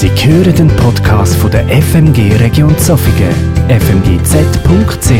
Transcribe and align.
Sie 0.00 0.08
hören 0.08 0.56
den 0.56 0.74
Podcast 0.76 1.36
von 1.36 1.50
der 1.50 1.68
FMG 1.68 2.34
Region 2.40 2.74
Zofingen, 2.78 3.34
fmgz.ch. 3.68 5.10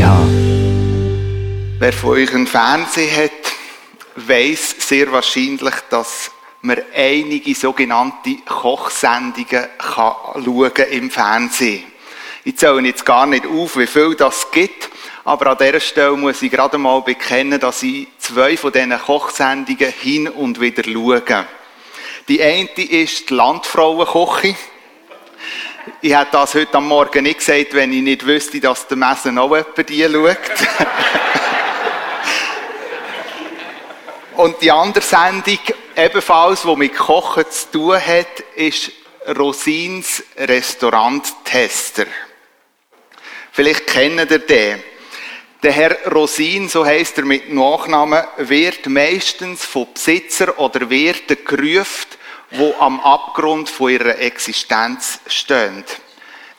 Wer 1.77 1.93
von 1.93 2.09
euch 2.09 2.33
einen 2.33 2.47
Fernseher 2.47 3.25
hat, 3.25 3.31
weiß 4.15 4.77
sehr 4.79 5.11
wahrscheinlich, 5.11 5.75
dass 5.91 6.31
man 6.63 6.79
einige 6.95 7.53
sogenannte 7.53 8.37
Kochsendungen 8.43 9.67
kann 9.77 10.15
schauen 10.43 10.71
im 10.89 11.11
Fernsehen. 11.11 11.83
Ich 12.43 12.57
zähle 12.57 12.81
jetzt 12.81 13.05
gar 13.05 13.27
nicht 13.27 13.45
auf, 13.45 13.77
wie 13.77 13.85
viel 13.85 14.15
das 14.15 14.49
gibt, 14.49 14.89
aber 15.23 15.51
an 15.51 15.57
dieser 15.59 15.79
Stelle 15.79 16.17
muss 16.17 16.41
ich 16.41 16.49
gerade 16.49 16.79
mal 16.79 17.03
bekennen, 17.03 17.59
dass 17.59 17.83
ich 17.83 18.07
zwei 18.17 18.57
von 18.57 18.71
diesen 18.71 18.97
Kochsendungen 18.97 19.93
hin 20.01 20.27
und 20.27 20.59
wieder 20.59 20.83
schaue. 20.83 21.45
Die 22.31 22.41
eine 22.41 22.69
ist 22.69 23.29
die 23.29 23.33
Landfrauenkoche. 23.33 24.55
Ich 25.99 26.17
hätte 26.17 26.31
das 26.31 26.55
heute 26.55 26.75
am 26.75 26.87
Morgen 26.87 27.23
nicht 27.23 27.39
gesagt, 27.39 27.73
wenn 27.73 27.91
ich 27.91 28.01
nicht 28.01 28.25
wüsste, 28.25 28.61
dass 28.61 28.87
der 28.87 28.95
Messen 28.95 29.37
auch 29.37 29.53
jemand 29.53 29.89
die 29.89 30.01
schaut. 30.01 30.37
Und 34.37 34.61
die 34.61 34.71
andere 34.71 35.03
Sendung, 35.03 35.59
ebenfalls, 35.93 36.61
die 36.61 36.75
mit 36.77 36.95
Kochen 36.95 37.43
zu 37.49 37.69
tun 37.69 37.99
hat, 37.99 38.39
ist 38.55 38.93
Rosins 39.37 40.23
Restauranttester. 40.37 42.05
Vielleicht 43.51 43.87
kennt 43.87 44.31
ihr 44.31 44.39
den. 44.39 44.81
Der 45.63 45.73
Herr 45.73 45.97
Rosin, 46.09 46.69
so 46.69 46.85
heißt 46.85 47.17
er 47.17 47.25
mit 47.25 47.53
Nachnamen, 47.53 48.23
wird 48.37 48.87
meistens 48.87 49.65
von 49.65 49.93
Besitzer 49.93 50.57
oder 50.57 50.89
Wirten 50.89 51.37
gerufen, 51.43 52.20
wo 52.51 52.75
am 52.79 52.99
Abgrund 52.99 53.69
von 53.69 53.91
ihrer 53.91 54.19
Existenz 54.19 55.19
stehen. 55.27 55.83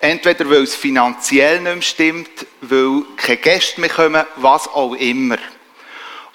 Entweder 0.00 0.48
weil 0.50 0.62
es 0.62 0.74
finanziell 0.74 1.61
nicht 1.61 1.75
mehr 1.75 1.83
stimmt, 1.83 2.47
weil 2.61 3.03
keine 3.17 3.36
Gäste 3.36 3.80
mehr 3.80 3.91
kommen, 3.91 4.25
was 4.36 4.67
auch 4.69 4.94
immer. 4.94 5.39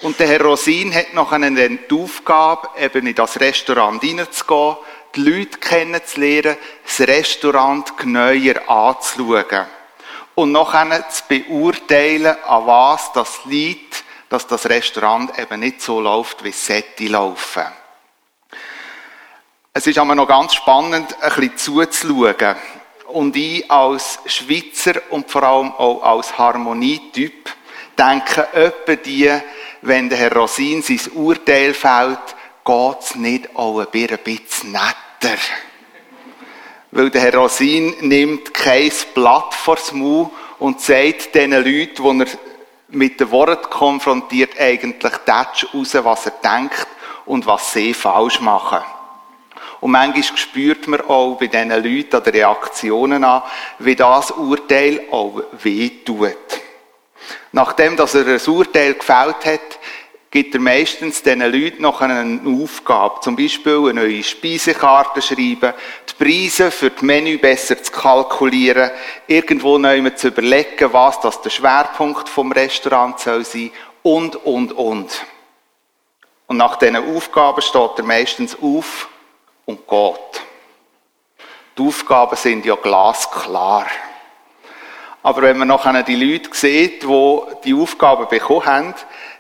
Und 0.02 0.20
der 0.20 0.28
Herr 0.28 0.42
Rosin 0.42 0.94
hat 0.94 1.14
noch 1.14 1.32
eine 1.32 1.80
Aufgabe, 1.92 2.70
eben 2.80 3.08
in 3.08 3.16
das 3.16 3.40
Restaurant 3.40 4.02
hineinzugehen, 4.02 4.78
die 5.16 5.22
Leute 5.22 5.58
kennenzulernen, 5.58 6.58
das 6.86 7.08
Restaurant 7.08 7.98
genauer 7.98 8.70
anzuschauen. 8.70 9.66
Und 10.36 10.52
nachher 10.52 11.10
zu 11.10 11.24
beurteilen, 11.28 12.36
an 12.46 12.68
was 12.68 13.12
das 13.14 13.40
liegt, 13.46 14.04
dass 14.30 14.46
das 14.46 14.68
Restaurant 14.68 15.38
eben 15.40 15.60
nicht 15.60 15.82
so 15.82 16.00
läuft, 16.00 16.44
wie 16.44 16.50
es 16.50 16.68
sollte 16.68 17.08
laufen. 17.08 17.66
Es 19.78 19.86
ist 19.86 20.00
aber 20.00 20.16
noch 20.16 20.28
ganz 20.28 20.56
spannend, 20.56 21.16
ein 21.22 21.30
bisschen 21.36 21.86
zuzuschauen. 21.86 22.56
Und 23.10 23.36
ich 23.36 23.70
als 23.70 24.18
Schweizer 24.26 25.00
und 25.12 25.30
vor 25.30 25.44
allem 25.44 25.72
auch 25.72 26.02
als 26.02 26.36
Harmonietyp 26.36 27.48
denke 27.96 28.48
etwa 28.54 28.96
die, 28.96 29.32
wenn 29.84 30.10
der 30.10 30.18
Herr 30.18 30.34
Rosin 30.34 30.82
sein 30.82 31.00
Urteil 31.14 31.76
fällt, 31.76 32.18
geht 32.66 33.02
es 33.02 33.16
nicht 33.18 33.56
auch 33.56 33.80
ein 33.80 33.88
bisschen 33.92 34.72
netter. 34.72 35.38
Weil 36.90 37.12
der 37.12 37.22
Herr 37.22 37.36
Rosin 37.36 37.94
nimmt 38.00 38.56
kein 38.56 38.92
Blatt 39.14 39.54
vors 39.54 39.92
Maul 39.92 40.32
und 40.58 40.82
sagt 40.82 41.36
den 41.36 41.52
Leuten, 41.52 42.18
die 42.20 42.26
er 42.26 42.40
mit 42.88 43.20
den 43.20 43.30
Worten 43.30 43.70
konfrontiert, 43.70 44.60
eigentlich 44.60 45.18
das 45.28 45.68
raus, 45.72 45.94
was 46.02 46.26
er 46.26 46.34
denkt 46.44 46.88
und 47.28 47.46
was 47.46 47.74
sie 47.74 47.94
falsch 47.94 48.42
machen. 48.42 48.84
Und 49.80 49.92
manchmal 49.92 50.38
spürt 50.38 50.88
man 50.88 51.02
auch 51.02 51.38
bei 51.38 51.48
diesen 51.48 51.70
Leuten 51.70 52.16
an 52.16 52.24
den 52.24 52.34
Reaktionen 52.34 53.24
an, 53.24 53.44
wie 53.80 53.96
das 53.96 54.32
Urteil 54.32 55.02
auch 55.12 55.42
wehtut. 55.64 56.36
Nachdem 57.52 57.96
dass 57.96 58.16
er 58.16 58.26
ein 58.28 58.42
Urteil 58.48 58.94
gefällt 58.96 59.46
hat, 59.46 59.80
gibt 60.30 60.54
er 60.54 60.62
meistens 60.62 61.24
diesen 61.24 61.40
Leuten 61.40 61.82
noch 61.82 62.02
eine 62.02 62.42
Aufgabe. 62.46 63.22
Zum 63.22 63.36
Beispiel 63.36 63.90
eine 63.90 64.02
neue 64.02 64.24
Speisekarte 64.24 65.22
schreiben, 65.22 65.74
die 66.10 66.24
Preise 66.24 66.72
für 66.72 66.92
das 66.92 67.02
Menü 67.02 67.38
besser 67.38 67.82
zu 67.82 67.92
kalkulieren, 67.92 68.92
irgendwo 69.28 69.78
neu 69.78 70.10
zu 70.12 70.28
überlegen, 70.28 70.92
was 70.92 71.20
das 71.22 71.42
der 71.42 71.50
Schwerpunkt 71.50 72.30
vom 72.30 72.52
Restaurant 72.52 73.20
soll 73.20 73.46
sein 73.46 73.72
und, 74.04 74.36
und, 74.36 74.74
und. 74.74 75.26
Und 76.48 76.58
nach 76.58 76.78
diesen 76.78 77.16
Aufgaben 77.16 77.62
steht 77.62 77.92
er 77.98 78.04
meistens 78.04 78.58
auf 78.62 79.10
und 79.68 79.88
geht. 79.88 80.42
Die 81.78 81.84
Aufgaben 81.84 82.36
sind 82.36 82.66
ja 82.66 82.76
glasklar. 82.76 83.86
Aber 85.22 85.42
wenn 85.44 85.58
man 85.58 85.68
nachher 85.68 86.04
die 86.04 86.16
Leute 86.16 86.50
sieht, 86.54 87.04
die 87.04 87.40
die 87.66 87.74
Aufgaben 87.74 88.28
bekommen 88.30 88.66
haben, 88.66 88.96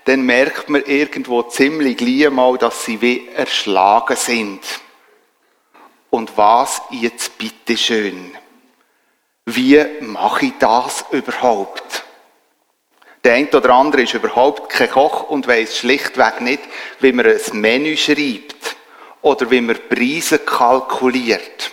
dann 0.05 0.21
merkt 0.21 0.69
man 0.69 0.83
irgendwo 0.83 1.43
ziemlich 1.43 1.97
gleich 1.97 2.29
mal, 2.29 2.57
dass 2.57 2.85
sie 2.85 3.01
wie 3.01 3.29
erschlagen 3.29 4.15
sind. 4.15 4.61
Und 6.09 6.37
was 6.37 6.81
jetzt 6.91 7.37
bitte 7.37 7.77
schön? 7.77 8.35
Wie 9.45 9.83
mache 10.01 10.47
ich 10.47 10.53
das 10.59 11.05
überhaupt? 11.11 12.03
Der 13.23 13.35
eine 13.35 13.49
oder 13.49 13.73
andere 13.73 14.03
ist 14.03 14.13
überhaupt 14.13 14.69
kein 14.69 14.89
Koch 14.89 15.23
und 15.29 15.47
weiß 15.47 15.77
schlichtweg 15.77 16.41
nicht, 16.41 16.63
wie 16.99 17.13
man 17.13 17.25
ein 17.25 17.59
Menü 17.59 17.97
schreibt 17.97 18.57
oder 19.21 19.49
wie 19.51 19.61
man 19.61 19.77
Preise 19.89 20.39
kalkuliert. 20.39 21.71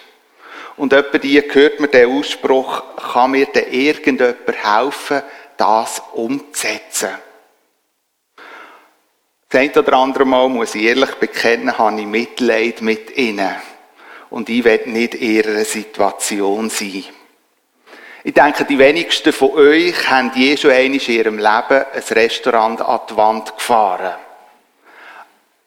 Und 0.77 0.93
etwa 0.93 1.19
die 1.19 1.41
hört 1.41 1.79
man 1.81 1.91
den 1.91 2.19
Ausspruch, 2.19 2.83
kann 3.13 3.31
mir 3.31 3.47
denn 3.47 3.73
irgendjemand 3.73 4.37
helfen, 4.49 5.23
das 5.57 6.03
umzusetzen? 6.13 7.11
Das 9.49 9.61
eine 9.61 9.73
oder 9.79 9.93
andere 9.93 10.25
Mal, 10.25 10.49
muss 10.49 10.75
ich 10.75 10.83
ehrlich 10.83 11.15
bekennen, 11.15 11.79
habe 11.79 12.01
ich 12.01 12.07
Mitleid 12.07 12.83
mit 12.83 13.17
ihnen. 13.17 13.55
Und 14.31 14.49
ich 14.49 14.65
will 14.65 14.81
nicht 14.87 15.15
in 15.15 15.31
ihrer 15.31 15.65
Situation 15.65 16.71
sein. 16.71 17.05
Ich 18.25 18.35
denke, 18.35 18.65
die 18.65 18.79
wenigsten 18.79 19.33
von 19.33 19.53
euch 19.53 20.11
haben 20.11 20.33
je 20.35 20.57
schon 20.57 20.73
einmal 20.73 20.99
in 20.99 21.15
ihrem 21.15 21.37
Leben 21.37 21.85
ein 21.93 22.03
Restaurant 22.11 22.81
an 22.81 23.01
die 23.09 23.17
Wand 23.17 23.55
gefahren. 23.55 24.15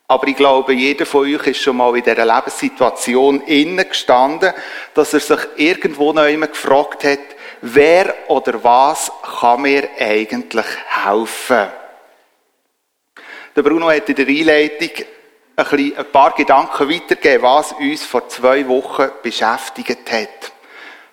Aber 0.09 0.27
ich 0.29 0.37
glaube, 0.37 0.71
jeder 0.73 1.05
von 1.05 1.25
euch 1.25 1.47
ist 1.47 1.61
schon 1.61 1.75
mal 1.75 1.95
in 1.97 2.03
dieser 2.03 2.25
Lebenssituation 2.25 3.41
innen 3.41 3.89
gestanden, 3.89 4.53
dass 4.93 5.13
er 5.13 5.19
sich 5.19 5.39
irgendwo 5.57 6.13
noch 6.13 6.27
immer 6.27 6.47
gefragt 6.47 7.03
hat, 7.03 7.19
wer 7.61 8.15
oder 8.29 8.63
was 8.63 9.11
kann 9.41 9.63
mir 9.63 9.89
eigentlich 9.99 10.65
helfen? 10.87 11.67
Der 13.53 13.61
Bruno 13.63 13.89
hat 13.89 14.07
in 14.07 14.15
der 14.15 14.27
Einleitung 14.27 15.05
ein, 15.57 16.05
paar 16.13 16.33
Gedanken 16.35 16.89
weitergegeben, 16.89 17.41
was 17.41 17.73
uns 17.73 18.05
vor 18.05 18.29
zwei 18.29 18.65
Wochen 18.69 19.09
beschäftigt 19.21 20.09
hat. 20.09 20.53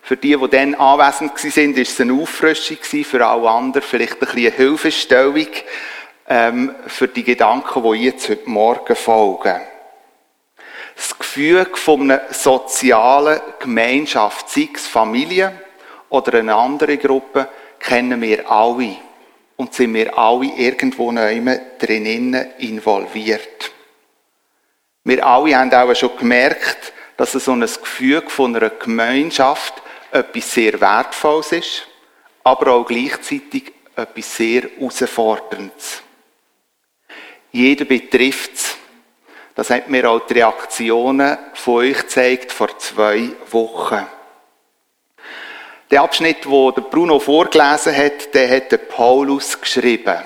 Für 0.02 0.16
die, 0.16 0.36
die 0.36 0.48
dann 0.50 0.74
anwesend 0.76 1.32
waren, 1.32 1.74
war 1.74 1.82
es 1.82 2.00
eine 2.00 2.12
Auffrischung, 2.12 2.76
für 2.76 3.26
alle 3.26 3.50
anderen 3.50 3.82
vielleicht 3.82 4.12
ein 4.12 4.18
bisschen 4.20 4.52
eine 4.52 4.56
Hilfestellung 4.56 5.48
ähm, 6.28 6.74
für 6.86 7.08
die 7.08 7.24
Gedanken, 7.24 7.82
die 7.82 8.04
jetzt 8.04 8.28
heute 8.28 8.48
Morgen 8.48 8.96
folgen. 8.96 9.60
Das 10.96 11.18
Gefühl 11.18 11.66
von 11.74 12.02
einer 12.02 12.22
sozialen 12.32 13.40
Gemeinschaft, 13.58 14.48
sei 14.48 14.68
es 14.72 14.86
Familie 14.86 15.52
oder 16.08 16.38
eine 16.38 16.54
andere 16.54 16.98
Gruppe, 16.98 17.48
kennen 17.80 18.20
wir 18.20 18.50
alle. 18.50 18.96
Und 19.56 19.72
sind 19.74 19.94
wir 19.94 20.18
alle 20.18 20.46
irgendwo 20.46 21.12
drinnen 21.12 22.46
involviert. 22.58 23.70
Wir 25.04 25.24
alle 25.24 25.56
haben 25.56 25.72
auch 25.72 25.94
schon 25.94 26.16
gemerkt, 26.16 26.92
dass 27.16 27.32
so 27.32 27.52
ein 27.52 27.60
Gefühl 27.60 28.22
von 28.28 28.56
einer 28.56 28.70
Gemeinschaft 28.70 29.74
etwas 30.10 30.54
sehr 30.54 30.80
Wertvolles 30.80 31.52
ist, 31.52 31.86
aber 32.42 32.72
auch 32.72 32.86
gleichzeitig 32.86 33.72
etwas 33.94 34.36
sehr 34.36 34.62
Herausforderndes. 34.62 36.03
Jeder 37.54 37.84
betrifft. 37.84 38.78
Das 39.54 39.70
hat 39.70 39.88
mir 39.88 40.10
auch 40.10 40.26
die 40.26 40.34
Reaktionen 40.34 41.38
von 41.54 41.74
euch 41.74 41.98
gezeigt 41.98 42.50
vor 42.50 42.76
zwei 42.80 43.30
Wochen. 43.52 44.04
Der 45.88 46.02
Abschnitt, 46.02 46.50
wo 46.50 46.72
der 46.72 46.82
Bruno 46.82 47.20
vorgelesen 47.20 47.96
hat, 47.96 48.34
der 48.34 48.56
hat 48.56 48.72
der 48.72 48.78
Paulus 48.78 49.60
geschrieben. 49.60 50.18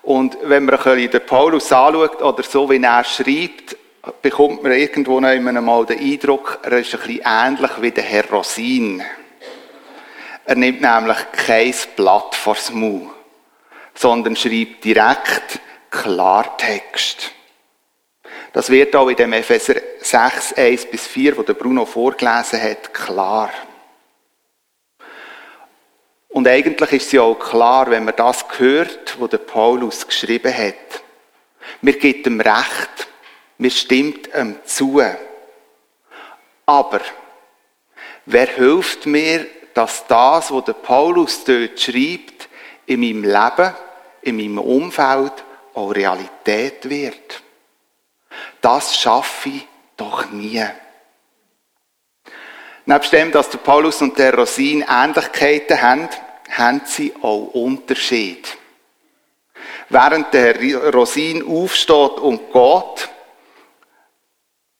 Und 0.00 0.38
wenn 0.44 0.64
man 0.64 0.78
den 0.82 1.26
Paulus 1.26 1.70
anschaut, 1.70 2.22
oder 2.22 2.42
so 2.42 2.70
wie 2.70 2.82
er 2.82 3.04
schreibt, 3.04 3.76
bekommt 4.22 4.62
man 4.62 4.72
irgendwo 4.72 5.18
einmal 5.18 5.84
den 5.84 5.98
Eindruck, 5.98 6.60
er 6.62 6.78
ist 6.78 6.94
ein 6.94 7.00
bisschen 7.00 7.22
ähnlich 7.22 7.70
wie 7.82 7.90
der 7.90 8.04
Herr 8.04 8.30
Rosin. 8.30 9.02
Er 10.46 10.54
nimmt 10.54 10.80
nämlich 10.80 11.18
kein 11.32 11.74
Blatt 11.96 12.34
vors 12.34 12.72
Maul, 12.72 13.10
sondern 13.92 14.36
schreibt 14.36 14.82
direkt 14.82 15.60
Klartext. 15.90 17.32
Das 18.52 18.70
wird 18.70 18.96
auch 18.96 19.08
in 19.08 19.16
dem 19.16 19.32
Epheser 19.32 19.74
6, 20.00 20.54
1 20.54 20.86
bis 20.86 21.06
4, 21.06 21.36
wo 21.36 21.42
der 21.42 21.54
Bruno 21.54 21.84
vorgelesen 21.84 22.60
hat, 22.62 22.92
klar. 22.92 23.50
Und 26.28 26.46
eigentlich 26.46 26.92
ist 26.92 27.06
es 27.06 27.12
ja 27.12 27.22
auch 27.22 27.38
klar, 27.38 27.90
wenn 27.90 28.04
man 28.04 28.16
das 28.16 28.44
hört, 28.58 29.20
was 29.20 29.30
der 29.30 29.38
Paulus 29.38 30.06
geschrieben 30.06 30.56
hat. 30.56 31.02
Mir 31.80 31.98
gibt 31.98 32.26
ihm 32.26 32.40
Recht. 32.40 33.08
Mir 33.58 33.70
stimmt 33.70 34.28
ihm 34.34 34.56
zu. 34.64 35.02
Aber, 36.64 37.00
wer 38.26 38.46
hilft 38.46 39.06
mir, 39.06 39.46
dass 39.74 40.06
das, 40.06 40.52
was 40.52 40.64
der 40.64 40.74
Paulus 40.74 41.44
dort 41.44 41.80
schreibt, 41.80 42.48
in 42.86 43.00
meinem 43.00 43.24
Leben, 43.24 43.74
in 44.22 44.36
meinem 44.36 44.58
Umfeld 44.58 45.32
auch 45.78 45.90
Realität 45.90 46.88
wird? 46.88 47.42
Das 48.60 48.96
schaffe 48.96 49.48
ich 49.48 49.66
doch 49.96 50.30
nie. 50.30 50.64
Nebst 52.86 53.12
dem, 53.12 53.30
dass 53.32 53.50
der 53.50 53.58
Paulus 53.58 54.00
und 54.00 54.18
der 54.18 54.34
Rosin 54.34 54.84
Ähnlichkeiten 54.88 55.80
haben, 55.80 56.08
haben 56.50 56.80
sie 56.84 57.14
auch 57.20 57.48
Unterschied. 57.52 58.56
Während 59.90 60.32
der 60.32 60.92
Rosin 60.92 61.46
aufsteht 61.46 62.18
und 62.18 62.52
geht, 62.52 63.08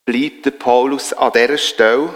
bleibt 0.05 0.47
der 0.47 0.50
Paulus 0.53 1.12
an 1.12 1.33
dieser 1.33 1.59
Stelle 1.59 2.15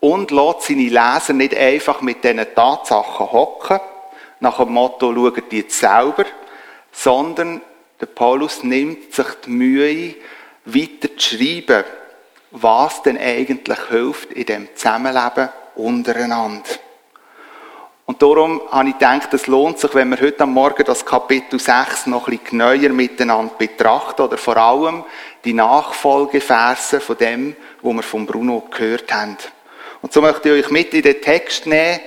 und 0.00 0.30
lässt 0.30 0.62
seine 0.62 0.88
Leser 0.88 1.32
nicht 1.34 1.54
einfach 1.54 2.00
mit 2.00 2.24
diesen 2.24 2.44
Tatsachen 2.54 3.30
hocken, 3.30 3.80
nach 4.40 4.56
dem 4.56 4.72
Motto, 4.72 5.12
schauen 5.12 5.42
die 5.50 5.58
jetzt 5.58 5.78
selber, 5.78 6.24
sondern 6.90 7.60
der 8.00 8.06
Paulus 8.06 8.62
nimmt 8.62 9.14
sich 9.14 9.26
die 9.44 9.50
Mühe, 9.50 10.14
weiter 10.64 11.16
zu 11.16 11.36
schreiben, 11.36 11.84
was 12.50 13.02
denn 13.02 13.18
eigentlich 13.18 13.78
hilft 13.88 14.32
in 14.32 14.46
dem 14.46 14.68
Zusammenleben 14.74 15.50
untereinander. 15.74 16.68
Und 18.06 18.20
darum 18.20 18.60
habe 18.72 18.88
ich 18.88 18.98
gedacht, 18.98 19.32
es 19.34 19.46
lohnt 19.46 19.78
sich, 19.78 19.94
wenn 19.94 20.08
wir 20.08 20.20
heute 20.20 20.42
am 20.42 20.52
Morgen 20.52 20.82
das 20.84 21.06
Kapitel 21.06 21.60
6 21.60 22.06
noch 22.06 22.26
ein 22.26 22.38
bisschen 22.38 22.58
genauer 22.58 22.88
miteinander 22.88 23.54
betrachten 23.56 24.22
oder 24.22 24.36
vor 24.36 24.56
allem 24.56 25.04
die 25.44 25.52
Nachfolgeverse 25.52 26.98
von 26.98 27.16
dem, 27.18 27.54
wo 27.82 27.92
wir 27.92 28.02
von 28.02 28.26
Bruno 28.26 28.66
gehört 28.68 29.12
haben. 29.12 29.36
Und 30.02 30.12
so 30.12 30.20
möchte 30.20 30.52
ich 30.52 30.64
euch 30.64 30.70
mit 30.72 30.92
in 30.92 31.02
den 31.02 31.22
Text 31.22 31.66
nehmen, 31.66 32.00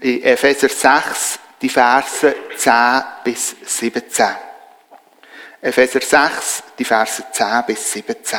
in 0.00 0.22
Epheser 0.22 0.70
6, 0.70 1.38
die 1.60 1.68
Verse 1.68 2.34
10 2.56 2.72
bis 3.24 3.54
17. 3.62 4.28
Epheser 5.62 6.00
6, 6.00 6.62
die 6.78 6.86
Verse 6.86 7.22
10 7.32 7.64
bis 7.66 7.92
17. 7.92 8.38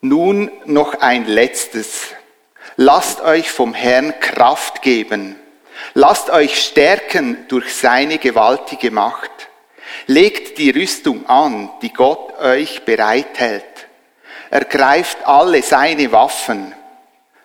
Nun 0.00 0.50
noch 0.64 0.94
ein 0.94 1.26
letztes. 1.26 2.14
Lasst 2.76 3.20
euch 3.20 3.50
vom 3.50 3.74
Herrn 3.74 4.18
Kraft 4.18 4.80
geben. 4.80 5.36
Lasst 5.92 6.30
euch 6.30 6.62
stärken 6.62 7.44
durch 7.48 7.74
seine 7.74 8.16
gewaltige 8.16 8.90
Macht. 8.90 9.50
Legt 10.06 10.56
die 10.56 10.70
Rüstung 10.70 11.26
an, 11.26 11.68
die 11.82 11.92
Gott 11.92 12.38
euch 12.38 12.86
bereithält. 12.86 13.88
Ergreift 14.48 15.26
alle 15.26 15.62
seine 15.62 16.12
Waffen. 16.12 16.74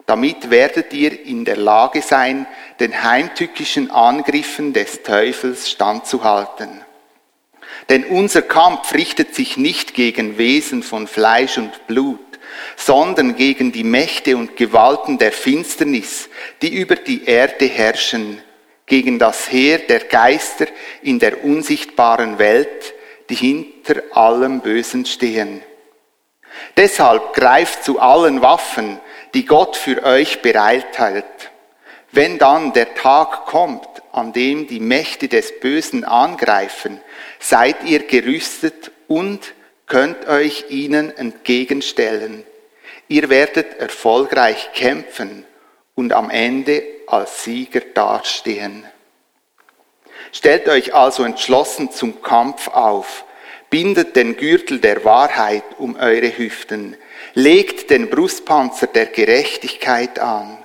Damit 0.06 0.50
werdet 0.50 0.94
ihr 0.94 1.26
in 1.26 1.44
der 1.44 1.58
Lage 1.58 2.02
sein, 2.02 2.48
den 2.80 3.04
heimtückischen 3.04 3.92
Angriffen 3.92 4.72
des 4.72 5.04
Teufels 5.04 5.70
standzuhalten. 5.70 6.85
Denn 7.90 8.06
unser 8.06 8.42
Kampf 8.42 8.94
richtet 8.94 9.36
sich 9.36 9.58
nicht 9.58 9.94
gegen 9.94 10.38
Wesen 10.38 10.84
von 10.84 11.08
Fleisch 11.08 11.58
und 11.58 11.88
Blut, 11.88 12.20
sondern 12.76 13.36
gegen 13.36 13.72
die 13.72 13.84
Mächte 13.84 14.38
und 14.38 14.58
Gewalten 14.58 15.18
der 15.18 15.32
Finsternis, 15.32 16.30
die 16.62 16.74
über 16.74 16.96
die 16.96 17.26
Erde 17.26 17.66
herrschen, 17.66 18.42
gegen 18.86 19.20
das 19.20 19.52
Heer 19.52 19.80
der 19.80 20.02
Geister 20.02 20.68
in 21.02 21.20
der 21.20 21.44
unsichtbaren 21.44 22.38
Welt, 22.38 22.94
die 23.30 23.36
hinter 23.36 24.02
allem 24.12 24.62
Bösen 24.62 25.06
stehen. 25.06 25.62
Deshalb 26.78 27.34
greift 27.34 27.84
zu 27.84 28.00
allen 28.00 28.42
Waffen, 28.42 29.00
die 29.34 29.46
Gott 29.46 29.76
für 29.76 30.04
euch 30.04 30.42
bereithält. 30.42 31.26
Wenn 32.12 32.38
dann 32.38 32.72
der 32.74 32.96
Tag 32.96 33.46
kommt, 33.46 33.88
an 34.14 34.32
dem 34.32 34.68
die 34.68 34.80
Mächte 34.80 35.28
des 35.28 35.60
Bösen 35.60 36.06
angreifen, 36.06 37.02
seid 37.40 37.84
ihr 37.84 38.08
gerüstet 38.08 38.92
und 39.08 39.54
könnt 39.88 40.28
euch 40.28 40.66
ihnen 40.70 41.16
entgegenstellen. 41.16 42.44
Ihr 43.08 43.30
werdet 43.30 43.78
erfolgreich 43.80 44.72
kämpfen 44.74 45.46
und 45.94 46.12
am 46.14 46.30
Ende 46.30 46.84
als 47.08 47.44
Sieger 47.44 47.82
dastehen. 47.94 48.86
Stellt 50.32 50.68
euch 50.68 50.94
also 50.94 51.24
entschlossen 51.24 51.92
zum 51.92 52.22
Kampf 52.22 52.68
auf, 52.68 53.26
bindet 53.70 54.16
den 54.16 54.38
Gürtel 54.38 54.80
der 54.80 55.06
Wahrheit 55.06 55.64
um 55.78 55.96
eure 55.96 56.38
Hüften, 56.38 56.98
legt 57.34 57.90
den 57.90 58.10
Brustpanzer 58.10 58.88
der 58.88 59.06
Gerechtigkeit 59.06 60.20
an 60.20 60.58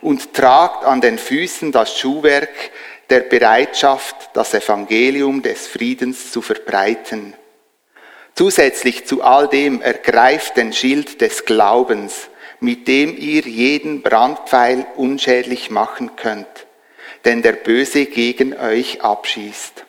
und 0.00 0.34
tragt 0.34 0.84
an 0.84 1.00
den 1.00 1.18
Füßen 1.18 1.72
das 1.72 1.98
Schuhwerk 1.98 2.70
der 3.10 3.20
Bereitschaft, 3.20 4.30
das 4.34 4.54
Evangelium 4.54 5.42
des 5.42 5.66
Friedens 5.66 6.32
zu 6.32 6.42
verbreiten. 6.42 7.34
Zusätzlich 8.34 9.06
zu 9.06 9.22
all 9.22 9.48
dem 9.48 9.80
ergreift 9.80 10.56
den 10.56 10.72
Schild 10.72 11.20
des 11.20 11.44
Glaubens, 11.44 12.28
mit 12.60 12.88
dem 12.88 13.16
ihr 13.16 13.42
jeden 13.42 14.02
Brandpfeil 14.02 14.86
unschädlich 14.96 15.70
machen 15.70 16.16
könnt, 16.16 16.66
den 17.24 17.42
der 17.42 17.52
Böse 17.52 18.06
gegen 18.06 18.56
euch 18.56 19.02
abschießt. 19.02 19.84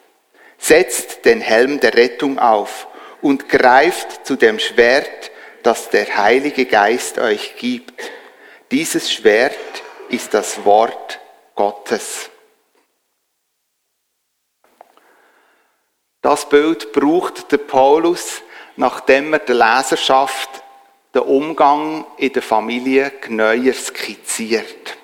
Setzt 0.57 1.25
den 1.25 1.41
Helm 1.41 1.79
der 1.79 1.95
Rettung 1.95 2.39
auf 2.39 2.87
und 3.21 3.49
greift 3.49 4.25
zu 4.25 4.35
dem 4.35 4.59
Schwert, 4.59 5.31
das 5.63 5.89
der 5.89 6.17
Heilige 6.17 6.65
Geist 6.65 7.19
euch 7.19 7.55
gibt. 7.57 8.11
Dieses 8.71 9.11
Schwert 9.11 9.53
ist 10.09 10.33
das 10.33 10.63
Wort 10.65 11.19
Gottes. 11.55 12.29
Das 16.21 16.49
Bild 16.49 16.91
braucht 16.93 17.51
der 17.51 17.57
Paulus, 17.57 18.41
nachdem 18.75 19.33
er 19.33 19.39
der 19.39 19.55
Leserschaft 19.55 20.49
den 21.13 21.21
Umgang 21.21 22.05
in 22.17 22.33
der 22.33 22.41
Familie 22.41 23.11
genauer 23.21 23.73
skizziert. 23.73 24.97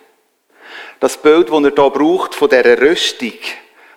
Das 1.00 1.18
Bild, 1.18 1.50
das 1.50 1.64
er 1.64 1.72
hier 1.72 1.90
braucht 1.90 2.36
von 2.36 2.50
dieser 2.50 2.80
Rüstung, 2.80 3.34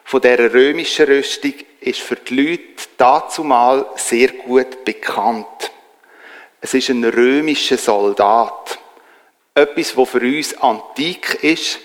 von 0.05 0.21
dieser 0.21 0.53
römischen 0.53 1.07
Rüstung, 1.07 1.55
ist 1.81 2.01
für 2.01 2.17
die 2.17 2.35
Leute 2.35 2.89
dazumal 2.97 3.87
sehr 3.97 4.29
gut 4.29 4.85
bekannt. 4.85 5.71
Es 6.61 6.75
ist 6.75 6.89
ein 6.89 7.05
römischer 7.05 7.79
Soldat. 7.79 8.79
Etwas, 9.55 9.97
was 9.97 10.09
für 10.11 10.21
uns 10.21 10.57
antik 10.59 11.39
ist, 11.43 11.79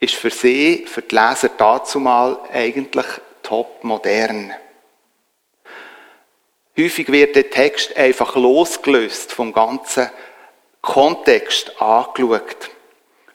ist 0.00 0.14
für 0.14 0.30
sie, 0.30 0.84
für 0.86 1.02
die 1.02 1.14
Leser 1.14 1.50
dazumal 1.56 2.38
eigentlich 2.52 3.06
top 3.42 3.84
modern. 3.84 4.52
Häufig 6.78 7.10
wird 7.10 7.36
der 7.36 7.48
Text 7.48 7.96
einfach 7.96 8.36
losgelöst 8.36 9.32
vom 9.32 9.52
ganzen 9.52 10.10
Kontext 10.82 11.80
angeschaut. 11.80 12.70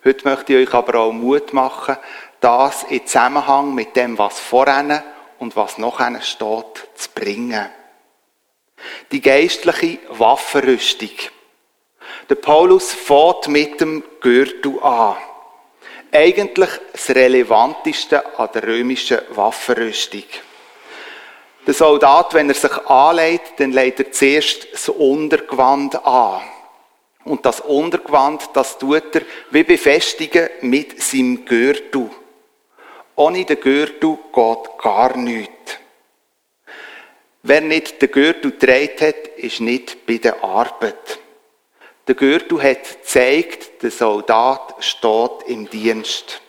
Heute 0.06 0.30
möchte 0.30 0.54
ich 0.54 0.68
euch 0.68 0.74
aber 0.76 1.00
auch 1.00 1.12
Mut 1.12 1.52
machen, 1.52 1.98
das 2.40 2.84
in 2.84 3.06
Zusammenhang 3.06 3.74
mit 3.74 3.96
dem, 3.96 4.18
was 4.18 4.40
voran 4.40 5.02
und 5.40 5.56
was 5.56 5.80
nachher 5.80 6.22
steht, 6.22 6.88
zu 6.96 7.10
bringen. 7.16 7.68
Die 9.12 9.22
geistliche 9.22 9.98
Waffenrüstung. 10.10 11.10
Der 12.30 12.36
Paulus 12.36 12.94
fährt 12.94 13.48
mit 13.48 13.82
dem 13.82 14.04
Gürtel 14.22 14.80
an. 14.82 15.18
Eigentlich 16.12 16.70
das 16.92 17.10
Relevanteste 17.10 18.38
an 18.38 18.50
der 18.54 18.68
römischen 18.68 19.20
Waffenrüstung. 19.30 20.26
Der 21.68 21.74
Soldat, 21.76 22.34
wenn 22.34 22.50
er 22.50 22.56
sich 22.56 22.76
anlegt, 22.88 23.60
dann 23.60 23.72
legt 23.72 24.00
er 24.00 24.12
zuerst 24.12 24.74
das 24.74 24.90
Untergewand 24.90 26.06
an. 26.06 26.42
Und 27.24 27.46
das 27.46 27.60
Untergewand, 27.60 28.50
das 28.54 28.80
tut 28.80 29.16
er 29.16 29.22
wie 29.52 29.64
befestigen 29.64 30.50
mit 30.62 31.02
seinem 31.02 31.46
Gürtel. 31.46 32.10
Ohne 33.16 33.46
den 33.46 33.60
Gürtel 33.60 34.18
geht 34.34 34.78
gar 34.82 35.16
nichts. 35.16 35.78
Wer 37.44 37.62
nicht 37.62 38.02
den 38.02 38.12
Gürtel 38.12 38.52
gedreht 38.52 39.02
hat, 39.02 39.28
ist 39.38 39.62
nicht 39.62 40.06
bei 40.08 40.18
der 40.18 40.44
Arbeit. 40.44 41.20
Der 42.08 42.16
Gürtel 42.16 42.62
hat 42.62 43.02
gezeigt, 43.02 43.84
der 43.84 43.92
Soldat 43.92 44.76
steht 44.80 45.48
im 45.48 45.70
Dienst. 45.70 46.42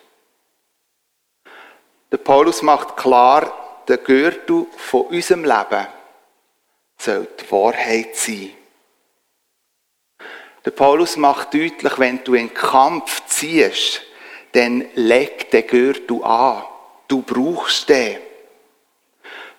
Der 2.10 2.16
Paulus 2.18 2.62
macht 2.62 2.96
klar, 2.96 3.61
der 3.88 3.98
Gürtel 3.98 4.66
von 4.76 5.06
unserem 5.06 5.44
Leben 5.44 5.86
soll 6.98 7.28
die 7.40 7.50
Wahrheit 7.50 8.16
sein. 8.16 8.50
Der 10.64 10.70
Paulus 10.70 11.16
macht 11.16 11.54
deutlich, 11.54 11.98
wenn 11.98 12.22
du 12.22 12.34
in 12.34 12.54
Kampf 12.54 13.26
ziehst, 13.26 14.02
dann 14.52 14.84
leg 14.94 15.50
den 15.50 15.66
Gürtel 15.66 16.22
an. 16.22 16.62
Du 17.08 17.22
brauchst 17.22 17.88
den. 17.88 18.18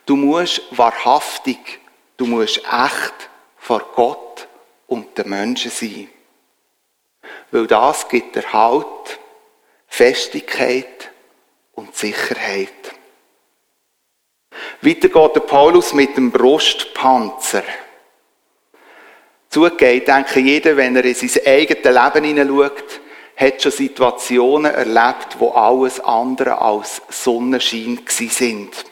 Du 0.06 0.16
musst 0.16 0.62
wahrhaftig, 0.72 1.80
du 2.18 2.26
musst 2.26 2.58
echt 2.60 3.30
vor 3.58 3.80
Gott 3.96 4.48
und 4.88 5.18
den 5.18 5.30
Menschen 5.30 5.72
sein. 5.72 6.10
Weil 7.52 7.68
das 7.68 8.08
gibt 8.08 8.36
der 8.36 8.52
Halt, 8.52 9.20
Festigkeit 9.88 11.12
und 11.74 11.96
Sicherheit. 11.96 12.70
Weiter 14.86 15.08
geht 15.08 15.36
der 15.36 15.42
Paulus 15.42 15.94
mit 15.94 16.18
dem 16.18 16.30
Brustpanzer. 16.30 17.64
Zugegeben, 19.50 20.06
denke 20.06 20.40
jeder, 20.42 20.76
wenn 20.76 20.96
er 20.96 21.06
in 21.06 21.16
sein 21.16 21.46
eigenes 21.46 21.84
Leben 21.84 22.26
hineinschaut, 22.26 23.00
hat 23.38 23.62
schon 23.62 23.72
Situationen 23.72 24.74
erlebt, 24.74 25.38
wo 25.40 25.52
alles 25.52 26.02
andere 26.02 26.60
als 26.60 27.02
Sonnenschein 27.10 28.00
sind. 28.08 28.86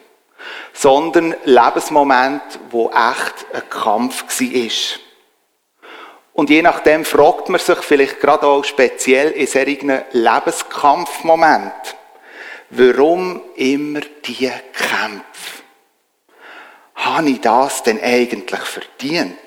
Sondern 0.71 1.35
Lebensmomente, 1.43 2.59
wo 2.69 2.89
echt 2.89 3.45
ein 3.53 3.69
Kampf 3.69 4.23
war. 4.39 4.99
Und 6.33 6.49
je 6.49 6.61
nachdem 6.61 7.03
fragt 7.03 7.49
man 7.49 7.59
sich 7.59 7.79
vielleicht 7.79 8.21
gerade 8.21 8.47
auch 8.47 8.63
speziell 8.63 9.31
in 9.31 9.47
solchen 9.47 10.01
Lebenskampfmomenten, 10.11 11.95
warum 12.69 13.41
immer 13.55 13.99
die 14.25 14.49
Kämpfe? 14.73 15.60
Habe 17.01 17.31
ich 17.31 17.41
das 17.41 17.81
denn 17.81 17.99
eigentlich 17.99 18.61
verdient? 18.61 19.39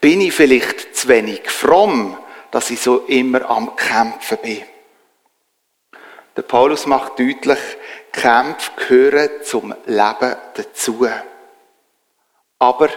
Bin 0.00 0.20
ich 0.20 0.34
vielleicht 0.34 0.96
zu 0.96 1.06
wenig 1.06 1.48
fromm, 1.48 2.18
dass 2.50 2.70
ich 2.70 2.80
so 2.80 3.04
immer 3.06 3.48
am 3.48 3.76
Kämpfen 3.76 4.38
bin? 4.42 4.64
Der 6.36 6.42
Paulus 6.42 6.86
macht 6.86 7.20
deutlich, 7.20 7.60
Kämpfe 8.10 8.72
gehören 8.76 9.30
zum 9.44 9.74
Leben 9.86 10.36
dazu. 10.54 11.08
Aber 12.58 12.88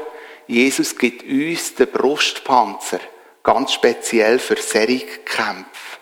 Jesus 0.48 0.98
gibt 0.98 1.22
uns 1.30 1.76
den 1.76 1.92
Brustpanzer 1.92 3.00
ganz 3.44 3.74
speziell 3.74 4.40
für 4.40 4.56
Kämpfe. 4.56 6.00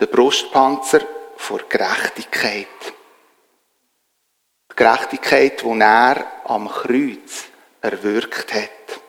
Der 0.00 0.06
Brustpanzer 0.06 1.00
vor 1.36 1.60
Gerechtigkeit. 1.68 2.66
Die 4.74 4.82
Gerechtigkeit, 4.82 5.62
die 5.62 5.80
er 5.80 6.26
am 6.46 6.68
Kreuz 6.68 7.44
erwirkt 7.80 8.52
hat. 8.52 9.00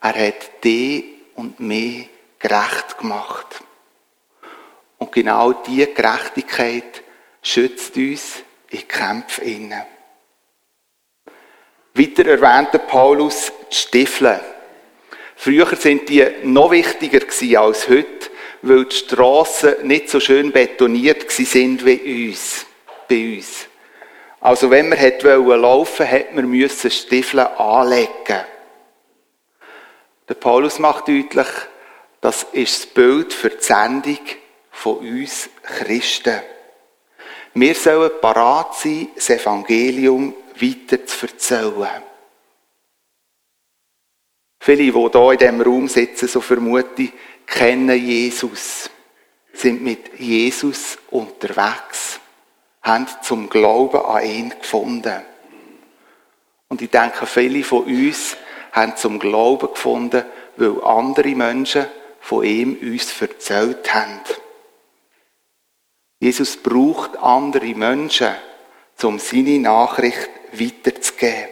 Er 0.00 0.26
hat 0.28 0.62
die 0.62 1.22
und 1.34 1.58
mich 1.58 2.08
gerecht 2.38 2.96
gemacht. 2.98 3.46
Und 4.98 5.10
genau 5.10 5.52
diese 5.52 5.88
Gerechtigkeit 5.88 7.02
schützt 7.42 7.96
uns 7.96 8.44
in 8.70 8.86
Kämpfen. 8.86 9.74
Weiter 11.94 12.26
erwähnte 12.26 12.78
Paulus 12.78 13.52
die 13.70 13.74
Stiefel. 13.74 14.40
Früher 15.34 15.74
sind 15.74 16.08
die 16.08 16.24
noch 16.44 16.70
wichtiger 16.70 17.60
als 17.60 17.88
heute, 17.88 18.30
weil 18.62 18.84
die 18.84 18.94
Strassen 18.94 19.86
nicht 19.86 20.10
so 20.10 20.20
schön 20.20 20.52
betoniert 20.52 21.28
sind 21.30 21.84
wie 21.84 22.28
uns, 22.28 22.66
bei 23.08 23.36
uns. 23.36 23.66
Also 24.44 24.68
wenn 24.70 24.90
man 24.90 24.98
laufen 24.98 26.00
wollte, 26.00 26.10
hat 26.10 26.34
man 26.34 26.68
Stiefel 26.68 27.40
anlegen. 27.40 28.44
Der 30.28 30.34
Paulus 30.34 30.78
macht 30.78 31.08
deutlich, 31.08 31.46
das 32.20 32.46
ist 32.52 32.84
das 32.84 32.86
Bild 32.88 33.32
für 33.32 33.48
die 33.48 33.62
Sendung 33.64 34.18
von 34.70 34.98
uns 34.98 35.48
Christen. 35.62 36.42
Wir 37.54 37.74
sollen 37.74 38.10
parat 38.20 38.74
sein, 38.74 39.08
das 39.14 39.30
Evangelium 39.30 40.34
weiter 40.60 41.06
zu 41.06 41.26
erzählen. 41.26 42.02
Viele, 44.60 44.82
die 44.82 44.92
hier 44.92 45.32
in 45.32 45.38
diesem 45.38 45.60
Raum 45.62 45.88
sitzen, 45.88 46.28
so 46.28 46.42
vermute 46.42 47.08
kennen 47.46 47.98
Jesus, 47.98 48.90
sind 49.54 49.82
mit 49.82 50.20
Jesus 50.20 50.98
unterwegs, 51.10 52.20
haben 52.84 53.08
zum 53.22 53.48
Glauben 53.48 54.00
an 54.00 54.24
ihn 54.24 54.50
gefunden. 54.50 55.22
Und 56.68 56.82
ich 56.82 56.90
denke, 56.90 57.26
viele 57.26 57.64
von 57.64 57.84
uns 57.84 58.36
haben 58.72 58.96
zum 58.96 59.18
Glauben 59.18 59.72
gefunden, 59.72 60.24
weil 60.56 60.84
andere 60.84 61.34
Menschen 61.34 61.86
von 62.20 62.44
ihm 62.44 62.78
uns 62.80 63.20
erzählt 63.20 63.92
haben. 63.92 64.20
Jesus 66.20 66.56
braucht 66.56 67.16
andere 67.18 67.74
Menschen, 67.74 68.34
um 69.02 69.18
seine 69.18 69.58
Nachricht 69.58 70.30
weiterzugeben. 70.52 71.48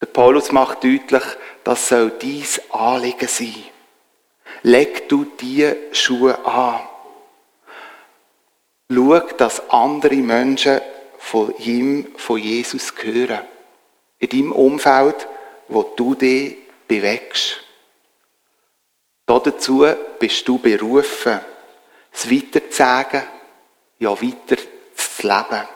Der 0.00 0.06
Paulus 0.06 0.52
macht 0.52 0.84
deutlich, 0.84 1.22
das 1.64 1.88
soll 1.88 2.10
dies 2.20 2.60
Anliegen 2.70 3.28
sein. 3.28 3.54
Leg 4.62 5.08
du 5.08 5.24
die 5.24 5.72
Schuhe 5.92 6.44
an. 6.46 6.80
Schau, 8.94 9.20
dass 9.36 9.70
andere 9.70 10.16
Menschen 10.16 10.80
von 11.18 11.54
ihm, 11.58 12.14
von 12.16 12.38
Jesus 12.38 12.92
hören 13.02 13.40
in 14.18 14.28
deinem 14.28 14.52
Umfeld, 14.52 15.26
wo 15.68 15.82
du 15.82 16.14
dich 16.14 16.56
bewegst. 16.86 17.60
Dazu 19.26 19.86
bist 20.18 20.46
du 20.46 20.58
berufen, 20.58 21.40
es 22.12 22.30
weiterzusagen, 22.30 23.22
ja 23.98 24.10
weiter 24.10 24.56
zu 24.94 25.26
leben. 25.26 25.68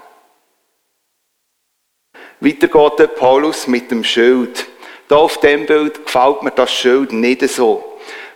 Weiter 2.40 2.68
geht 2.68 3.14
Paulus 3.16 3.66
mit 3.66 3.90
dem 3.90 4.04
Schild. 4.04 4.66
Da 5.08 5.16
auf 5.16 5.40
dem 5.40 5.66
Bild 5.66 6.04
gefällt 6.04 6.42
mir 6.42 6.50
das 6.50 6.70
Schild 6.70 7.12
nicht 7.12 7.42
so. 7.48 7.87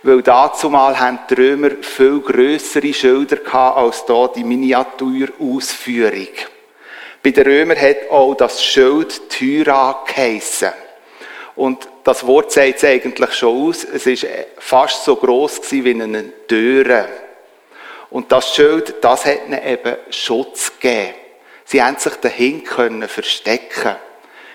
Weil 0.04 0.23
dazu 0.23 0.68
mal 0.68 0.99
haben 0.99 1.21
die 1.30 1.35
Römer 1.35 1.71
viel 1.80 2.21
grössere 2.21 2.92
Schilder 2.92 3.37
gehabt 3.37 3.76
als 3.76 4.04
da 4.04 4.28
die 4.28 4.42
Miniaturausführung. 4.42 6.28
Bei 7.23 7.30
den 7.30 7.44
Römern 7.44 7.80
hat 7.80 8.11
auch 8.11 8.35
das 8.35 8.64
Schild 8.64 9.28
Tyra 9.30 10.02
geheissen. 10.06 10.73
Und 11.54 11.88
das 12.02 12.26
Wort 12.26 12.50
sagt 12.50 12.76
es 12.78 12.85
eigentlich 12.85 13.32
schon 13.35 13.68
aus. 13.68 13.85
Es 13.85 14.06
ist 14.06 14.26
fast 14.59 15.04
so 15.04 15.14
groß 15.14 15.61
wie 15.71 15.90
eine 15.90 16.47
Türe. 16.49 17.09
Und 18.11 18.32
das 18.32 18.54
Schild, 18.54 18.97
das 19.02 19.25
hat 19.25 19.47
ihnen 19.47 19.64
eben 19.64 19.97
Schutz 20.11 20.73
gegeben. 20.80 21.14
Sie 21.64 21.80
haben 21.82 21.97
sich 21.97 22.14
dahin 22.16 22.64
können 22.64 23.09
verstecken. 23.09 23.97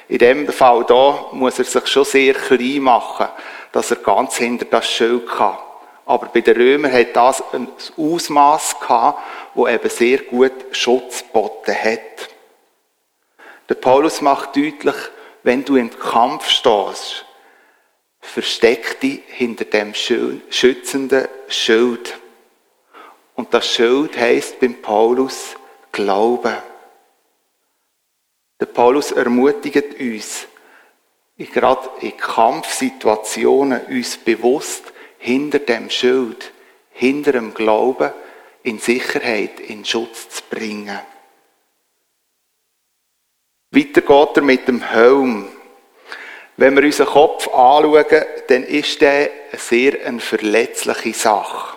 In 0.07 0.19
dem 0.19 0.47
Fall 0.47 0.85
da 0.85 1.25
muss 1.33 1.59
er 1.59 1.65
sich 1.65 1.87
schon 1.87 2.05
sehr 2.05 2.33
klein 2.33 2.79
machen, 2.79 3.27
dass 3.71 3.91
er 3.91 3.97
ganz 3.97 4.37
hinter 4.37 4.65
das 4.65 4.89
Schild 4.89 5.27
kann. 5.27 5.57
Aber 6.05 6.27
bei 6.27 6.39
den 6.39 6.55
Römern 6.55 6.93
hat 6.93 7.15
das 7.15 7.43
ein 7.51 7.67
Ausmaß 7.97 8.79
gehabt, 8.79 9.19
wo 9.53 9.67
eben 9.67 9.89
sehr 9.89 10.19
gut 10.19 10.53
Schutz 10.71 11.23
geboten 11.23 11.75
hat. 11.75 12.29
Der 13.67 13.75
Paulus 13.75 14.21
macht 14.21 14.55
deutlich, 14.55 14.95
wenn 15.43 15.65
du 15.65 15.75
im 15.75 15.89
Kampf 15.89 16.49
stehst, 16.49 17.25
versteck 18.21 19.01
dich 19.01 19.21
hinter 19.27 19.65
dem 19.65 19.93
schützenden 19.93 21.27
Schild. 21.49 22.17
Und 23.35 23.53
das 23.53 23.67
Schild 23.67 24.17
heißt 24.17 24.59
beim 24.59 24.81
Paulus 24.81 25.55
Glaube. 25.91 26.63
Der 28.59 28.65
Paulus 28.65 29.11
ermutigt 29.11 29.99
uns, 29.99 30.47
gerade 31.37 31.89
in 32.01 32.17
Kampfsituationen 32.17 33.85
uns 33.85 34.17
bewusst 34.17 34.91
hinter 35.19 35.59
dem 35.59 35.89
Schild, 35.89 36.51
hinter 36.91 37.33
dem 37.33 37.53
Glauben 37.53 38.11
in 38.63 38.79
Sicherheit, 38.79 39.59
in 39.59 39.85
Schutz 39.85 40.29
zu 40.29 40.43
bringen. 40.49 40.99
Weiter 43.69 44.01
geht 44.01 44.37
er 44.37 44.43
mit 44.43 44.67
dem 44.67 44.81
Helm. 44.81 45.49
Wenn 46.55 46.75
wir 46.75 46.83
unseren 46.83 47.07
Kopf 47.07 47.47
anschauen, 47.49 48.05
dann 48.47 48.63
ist 48.63 48.99
der 49.01 49.29
eine 49.51 49.59
sehr 49.59 50.19
verletzliche 50.19 51.13
Sache. 51.13 51.76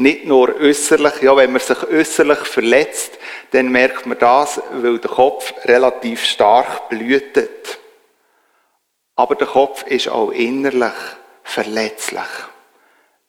Nicht 0.00 0.26
nur 0.26 0.54
äußerlich, 0.54 1.22
ja, 1.22 1.36
wenn 1.36 1.50
man 1.50 1.60
sich 1.60 1.82
äußerlich 1.82 2.38
verletzt, 2.38 3.18
dann 3.50 3.68
merkt 3.68 4.06
man 4.06 4.16
das, 4.16 4.62
weil 4.70 5.00
der 5.00 5.10
Kopf 5.10 5.52
relativ 5.64 6.24
stark 6.24 6.88
blühtet. 6.88 7.80
Aber 9.16 9.34
der 9.34 9.48
Kopf 9.48 9.82
ist 9.88 10.06
auch 10.06 10.30
innerlich 10.30 10.94
verletzlich. 11.42 12.20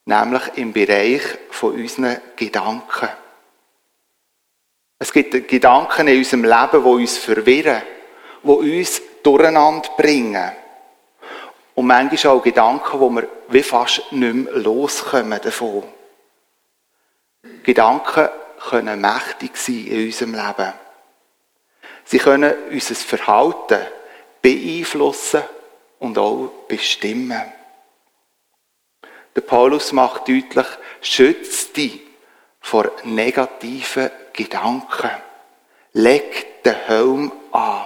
Nämlich 0.05 0.43
im 0.57 0.71
Bereich 0.71 1.23
von 1.49 1.73
unseren 1.73 2.21
Gedanken. 2.35 3.09
Es 4.99 5.11
gibt 5.11 5.47
Gedanken 5.47 6.07
in 6.07 6.19
unserem 6.19 6.43
Leben, 6.43 6.83
die 6.83 6.89
uns 6.89 7.17
verwirren, 7.17 7.81
die 8.43 8.47
uns 8.47 9.01
durcheinander 9.23 9.89
bringen. 9.97 10.51
Und 11.73 11.87
manchmal 11.87 12.35
auch 12.35 12.43
Gedanken, 12.43 12.99
wo 12.99 13.09
wir 13.09 13.27
wie 13.47 13.63
fast 13.63 14.11
nicht 14.11 14.35
mehr 14.35 14.53
loskommen 14.53 15.39
davon. 15.41 15.98
Gedanken 17.63 18.29
können 18.69 19.01
mächtig 19.01 19.57
sein 19.57 19.85
in 19.87 20.05
unserem 20.07 20.33
Leben. 20.35 20.73
Sie 22.05 22.17
können 22.17 22.53
unser 22.71 22.95
Verhalten 22.95 23.85
beeinflussen 24.41 25.43
und 25.99 26.17
auch 26.17 26.51
bestimmen. 26.67 27.53
Der 29.35 29.41
Paulus 29.41 29.91
macht 29.91 30.27
deutlich, 30.27 30.65
schützt 31.01 31.77
dich 31.77 32.01
vor 32.59 32.91
negativen 33.03 34.09
Gedanken. 34.33 35.11
Leg 35.93 36.63
den 36.63 36.75
Helm 36.75 37.31
an. 37.51 37.85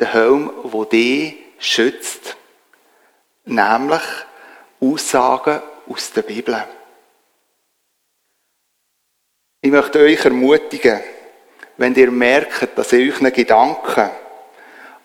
Den 0.00 0.12
Helm, 0.12 0.52
der 0.64 0.84
dich 0.84 1.34
schützt. 1.58 2.36
Nämlich 3.44 4.02
Aussagen 4.80 5.62
aus 5.88 6.12
der 6.12 6.22
Bibel. 6.22 6.64
Ich 9.60 9.72
möchte 9.72 9.98
euch 9.98 10.24
ermutigen, 10.24 11.00
wenn 11.78 11.92
ihr 11.96 12.12
merkt, 12.12 12.78
dass 12.78 12.92
in 12.92 13.10
euren 13.10 13.32
Gedanken 13.32 14.08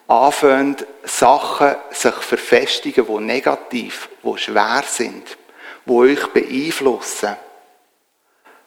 anfangen, 0.08 0.76
Sachen 1.04 1.76
sich 1.90 2.14
verfestigen, 2.14 3.08
die 3.08 3.24
negativ, 3.24 4.10
die 4.24 4.38
schwer 4.38 4.84
sind, 4.86 5.38
die 5.86 5.92
euch 5.92 6.28
beeinflussen, 6.28 7.36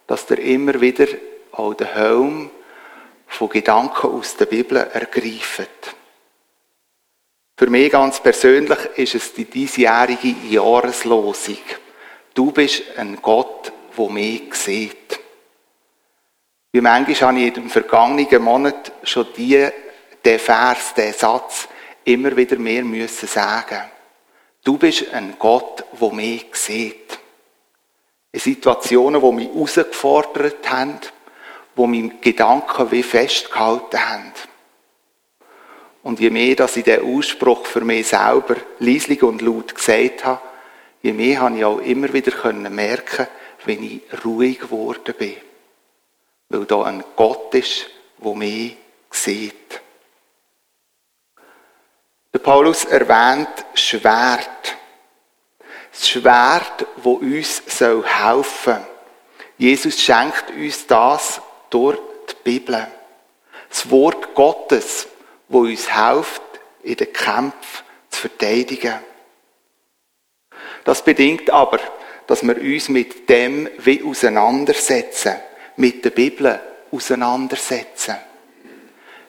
dass 0.09 0.28
ihr 0.28 0.40
immer 0.40 0.81
wieder 0.81 1.07
auch 1.52 1.75
den 1.75 1.87
Helm 1.87 2.50
von 3.28 3.49
Gedanken 3.49 4.09
aus 4.09 4.37
der 4.37 4.47
Bibel 4.47 4.78
ergreift. 4.78 5.95
Für 7.57 7.71
mich 7.71 7.93
ganz 7.93 8.21
persönlich 8.21 8.78
ist 8.97 9.14
es 9.14 9.33
die 9.35 9.45
diesjährige 9.45 10.35
Jahreslosung. 10.50 11.59
Du 12.35 12.50
bist 12.50 12.83
ein 12.97 13.23
Gott, 13.23 13.73
der 13.97 14.11
mich 14.11 14.52
sieht. 14.55 15.25
Wie 16.73 16.80
manchmal 16.80 17.30
habe 17.30 17.40
ich 17.40 17.52
den 17.52 17.70
vergangenen 17.70 18.42
Monaten 18.42 18.92
schon 19.02 19.26
die, 19.37 19.68
den 20.25 20.38
Vers, 20.38 20.94
den 20.94 21.12
Satz 21.12 21.68
immer 22.04 22.37
wieder 22.37 22.58
mehr 22.58 22.85
müssen 22.85 23.28
sagen. 23.28 23.82
Du 24.64 24.76
bist 24.76 25.12
ein 25.12 25.37
Gott, 25.38 25.85
der 26.00 26.12
mich 26.12 26.46
sieht. 26.52 27.18
In 28.32 28.40
Situationen, 28.40 29.20
die 29.20 29.32
mich 29.32 29.49
herausgefordert 29.49 30.68
haben, 30.70 30.99
wo 31.76 31.87
meine 31.87 32.16
Gedanken 32.20 32.90
wie 32.90 33.02
festgehalten 33.02 34.08
haben. 34.08 34.32
Und 36.02 36.20
je 36.20 36.30
mehr, 36.30 36.54
dass 36.56 36.76
ich 36.76 36.85
den 36.85 37.16
Ausspruch 37.16 37.66
für 37.66 37.80
mich 37.80 38.08
selber 38.08 38.56
leislich 38.78 39.23
und 39.23 39.42
laut 39.42 39.75
gesagt 39.75 40.25
habe, 40.25 40.40
je 41.02 41.12
mehr 41.12 41.40
habe 41.40 41.56
ich 41.56 41.64
auch 41.64 41.78
immer 41.78 42.12
wieder 42.12 42.52
merken 42.52 43.26
wenn 43.64 43.82
ich 43.82 44.02
ruhig 44.25 44.61
geworden 44.61 45.14
bin 45.18 45.35
weil 46.48 46.64
da 46.64 46.82
ein 46.84 47.04
Gott 47.16 47.54
ist, 47.54 47.86
der 48.18 48.34
mich 48.34 48.76
sieht. 49.10 49.80
Der 52.32 52.38
Paulus 52.38 52.84
erwähnt 52.84 53.48
Schwert. 53.74 54.76
Das 55.90 56.08
Schwert, 56.08 56.86
wo 56.96 57.14
uns 57.14 57.62
soll 57.66 58.04
helfen. 58.06 58.78
Jesus 59.58 60.00
schenkt 60.00 60.50
uns 60.50 60.86
das 60.86 61.40
durch 61.70 61.98
die 62.28 62.34
Bibel. 62.44 62.86
Das 63.70 63.90
Wort 63.90 64.34
Gottes, 64.34 65.08
wo 65.48 65.60
uns 65.60 65.92
hilft, 65.94 66.42
in 66.82 66.96
den 66.96 67.12
Kämpfen 67.12 67.84
zu 68.10 68.20
verteidigen. 68.20 69.00
Das 70.84 71.02
bedingt 71.02 71.50
aber, 71.50 71.80
dass 72.26 72.42
wir 72.42 72.56
uns 72.56 72.88
mit 72.88 73.28
dem 73.28 73.68
wie 73.78 74.02
auseinandersetzen 74.02 75.37
mit 75.76 76.04
der 76.04 76.10
Bibel 76.10 76.60
auseinandersetzen. 76.90 78.16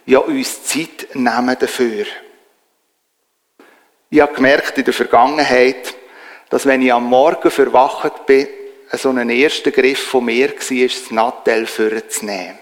Ja, 0.05 0.19
uns 0.19 0.63
Zeit 0.63 1.09
nehmen 1.13 1.57
dafür. 1.59 2.05
Ich 4.09 4.21
habe 4.21 4.33
gemerkt 4.33 4.77
in 4.77 4.85
der 4.85 4.93
Vergangenheit, 4.93 5.95
dass 6.49 6.65
wenn 6.65 6.81
ich 6.81 6.93
am 6.93 7.05
Morgen 7.05 7.51
verwacht 7.51 8.25
bin, 8.25 8.47
so 8.93 9.09
ein 9.09 9.29
erster 9.29 9.71
Griff 9.71 10.07
von 10.07 10.23
mir 10.23 10.49
war, 10.49 10.87
das 10.87 11.11
Nattel 11.11 11.65
vorzunehmen. 11.65 12.57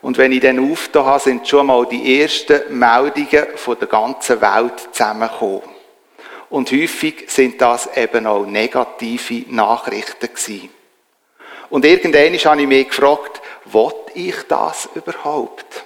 Und 0.00 0.16
wenn 0.16 0.32
ich 0.32 0.40
dann 0.40 0.70
aufgetan 0.70 1.04
habe, 1.06 1.20
sind 1.20 1.46
schon 1.46 1.66
mal 1.66 1.86
die 1.86 2.22
ersten 2.22 2.78
Meldungen 2.78 3.46
von 3.56 3.78
der 3.78 3.88
ganzen 3.88 4.40
Welt 4.40 4.88
zusammengekommen. 4.92 5.62
Und 6.48 6.72
häufig 6.72 7.24
sind 7.28 7.60
das 7.60 7.88
eben 7.96 8.26
auch 8.26 8.46
negative 8.46 9.52
Nachrichten 9.52 10.28
gewesen. 10.28 10.70
Und 11.70 11.84
irgendwann 11.84 12.36
habe 12.36 12.60
ich 12.60 12.68
mich 12.68 12.88
gefragt, 12.88 13.40
will 13.66 13.92
ich 14.14 14.36
das 14.48 14.88
überhaupt? 14.94 15.84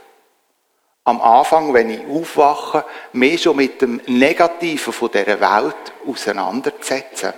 Am 1.04 1.20
Anfang, 1.20 1.74
wenn 1.74 1.90
ich 1.90 2.00
aufwache, 2.08 2.86
mich 3.12 3.42
schon 3.42 3.56
mit 3.56 3.82
dem 3.82 4.00
Negativen 4.06 4.92
von 4.92 5.10
dieser 5.10 5.38
Welt 5.38 5.92
auseinanderzusetzen. 6.06 7.34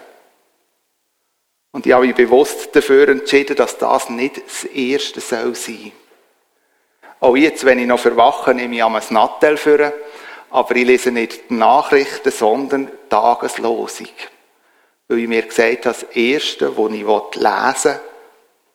Und 1.73 1.85
ich 1.85 1.93
habe 1.93 2.07
mich 2.07 2.15
bewusst 2.15 2.75
dafür 2.77 3.09
entschieden, 3.09 3.57
dass 3.57 3.77
das 3.77 4.09
nicht 4.09 4.41
das 4.47 4.65
Erste 4.65 5.21
soll 5.21 5.57
sein. 5.57 5.93
Auch 7.19 7.37
jetzt, 7.37 7.65
wenn 7.65 7.81
ich 7.81 7.87
noch 7.87 7.99
verwache, 7.99 8.55
nehme 8.55 8.77
ich 8.77 8.83
am 8.85 8.99
Nattel 9.11 9.57
für, 9.57 9.93
aber 10.51 10.77
ich 10.77 10.87
lese 10.87 11.11
nicht 11.11 11.51
die 11.51 11.55
Nachrichten, 11.55 12.31
sondern 12.31 12.87
die 12.87 13.09
Tageslosung. 13.09 14.09
Weil 15.09 15.19
ich 15.19 15.29
mir 15.29 15.43
gesagt 15.43 15.87
habe, 15.87 15.99
das 15.99 16.03
Erste, 16.15 16.77
was 16.77 16.93
ich 16.93 17.05
lesen 17.05 17.35
will, 17.35 18.01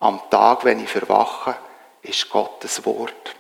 am 0.02 0.20
Tag, 0.30 0.66
wenn 0.66 0.84
ich 0.84 0.90
verwache, 0.90 1.56
ist 2.02 2.30
Gottes 2.30 2.86
Wort. 2.86 3.36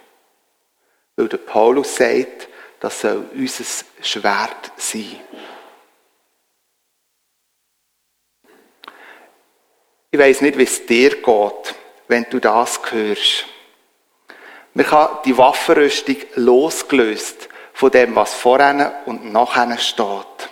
Weil 1.15 1.27
der 1.27 1.37
Paulus 1.37 1.95
sagt, 1.95 2.47
das 2.79 3.01
soll 3.01 3.29
unser 3.33 3.65
Schwert 4.01 4.71
sein. 4.77 5.19
Ich 10.11 10.19
weiß 10.19 10.41
nicht, 10.41 10.57
wie 10.57 10.63
es 10.63 10.85
dir 10.85 11.21
geht, 11.21 11.75
wenn 12.07 12.25
du 12.29 12.39
das 12.39 12.79
hörst. 12.91 13.45
Man 14.73 14.85
kann 14.85 15.17
die 15.25 15.37
Waffenrüstung 15.37 16.17
losgelöst 16.35 17.49
von 17.73 17.91
dem, 17.91 18.15
was 18.15 18.33
vorne 18.33 18.93
und 19.05 19.31
nachher 19.31 19.77
steht, 19.79 20.49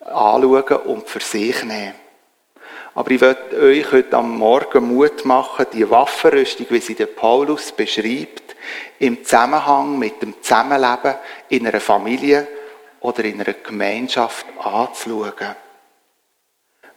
anschauen 0.00 0.76
und 0.86 1.08
für 1.08 1.20
sich 1.20 1.62
nehmen. 1.62 2.09
Aber 3.00 3.12
ich 3.12 3.20
möchte 3.22 3.58
euch 3.58 3.92
heute 3.92 4.14
am 4.18 4.36
Morgen 4.36 4.94
Mut 4.94 5.24
machen, 5.24 5.64
die 5.72 5.88
Waffenrüstung, 5.88 6.66
wie 6.68 6.80
sie 6.80 6.94
der 6.94 7.06
Paulus 7.06 7.72
beschreibt, 7.72 8.54
im 8.98 9.24
Zusammenhang 9.24 9.98
mit 9.98 10.20
dem 10.20 10.34
Zusammenleben 10.42 11.14
in 11.48 11.66
einer 11.66 11.80
Familie 11.80 12.46
oder 13.00 13.24
in 13.24 13.40
einer 13.40 13.54
Gemeinschaft 13.54 14.44
anzuschauen. 14.58 15.56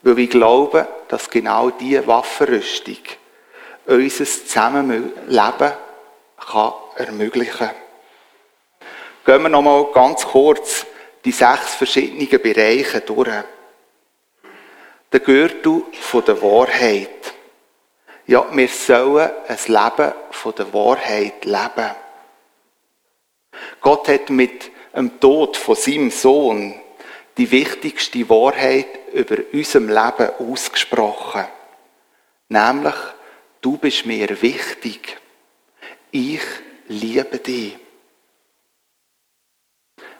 Weil 0.02 0.20
ich 0.20 0.30
glaube, 0.30 0.90
dass 1.08 1.30
genau 1.30 1.70
diese 1.70 2.06
Waffenrüstung 2.06 2.98
unser 3.86 4.26
Zusammenleben 4.26 5.14
kann 6.52 6.74
ermöglichen 6.98 7.60
kann. 7.60 7.76
Gehen 9.26 9.42
wir 9.42 9.48
nochmal 9.48 9.86
ganz 9.94 10.26
kurz 10.26 10.86
die 11.24 11.32
sechs 11.32 11.76
verschiedenen 11.76 12.42
Bereiche 12.42 13.00
durch 13.00 13.46
der 15.14 15.20
Gürtel 15.20 15.84
von 15.94 16.26
der 16.26 16.42
Wahrheit. 16.42 17.34
Ja, 18.26 18.46
wir 18.52 18.68
sollen 18.68 19.30
ein 19.48 19.58
Leben 19.68 20.14
von 20.32 20.56
der 20.56 20.74
Wahrheit 20.74 21.46
leben. 21.46 21.92
Gott 23.80 24.08
hat 24.08 24.30
mit 24.32 24.72
dem 24.96 25.20
Tod 25.20 25.56
von 25.56 25.76
seinem 25.76 26.10
Sohn 26.10 26.74
die 27.38 27.52
wichtigste 27.52 28.28
Wahrheit 28.28 28.88
über 29.14 29.38
unserem 29.52 29.88
Leben 29.88 30.30
ausgesprochen. 30.40 31.46
Nämlich, 32.50 32.96
du 33.62 33.78
bist 33.78 34.06
mir 34.08 34.42
wichtig. 34.42 35.18
Ich 36.12 36.42
liebe 36.88 37.38
dich. 37.38 37.78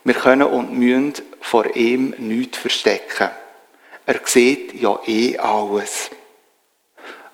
Wir 0.04 0.16
können 0.16 0.44
und 0.44 0.74
müssen 0.74 1.14
vor 1.40 1.76
ihm 1.76 2.14
nichts 2.18 2.58
verstecken. 2.58 3.30
Er 4.06 4.20
sieht 4.26 4.74
ja 4.74 5.00
eh 5.06 5.38
alles. 5.38 6.10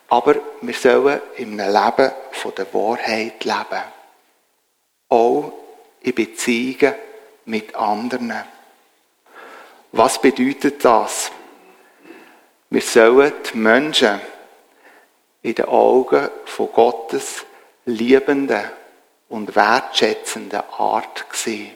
Aber 0.10 0.36
wir 0.62 0.74
sollen 0.74 1.22
in 1.38 1.60
einem 1.60 1.74
Leben 1.74 2.12
von 2.32 2.54
der 2.56 2.74
Wahrheit 2.74 3.44
leben. 3.44 3.84
Auch 5.10 5.54
in 6.02 6.16
Beziehungen 6.16 6.96
mit 7.46 7.76
anderen. 7.76 8.44
Was 9.92 10.22
bedeutet 10.22 10.84
das? 10.86 11.32
Wir 12.70 12.82
sollen 12.82 13.34
die 13.52 13.58
Menschen 13.58 14.22
in 15.42 15.56
den 15.56 15.66
Augen 15.66 16.30
von 16.46 16.72
Gottes 16.72 17.46
liebenden 17.86 18.70
und 19.30 19.56
wertschätzenden 19.56 20.62
Art 20.78 21.26
sehen. 21.32 21.76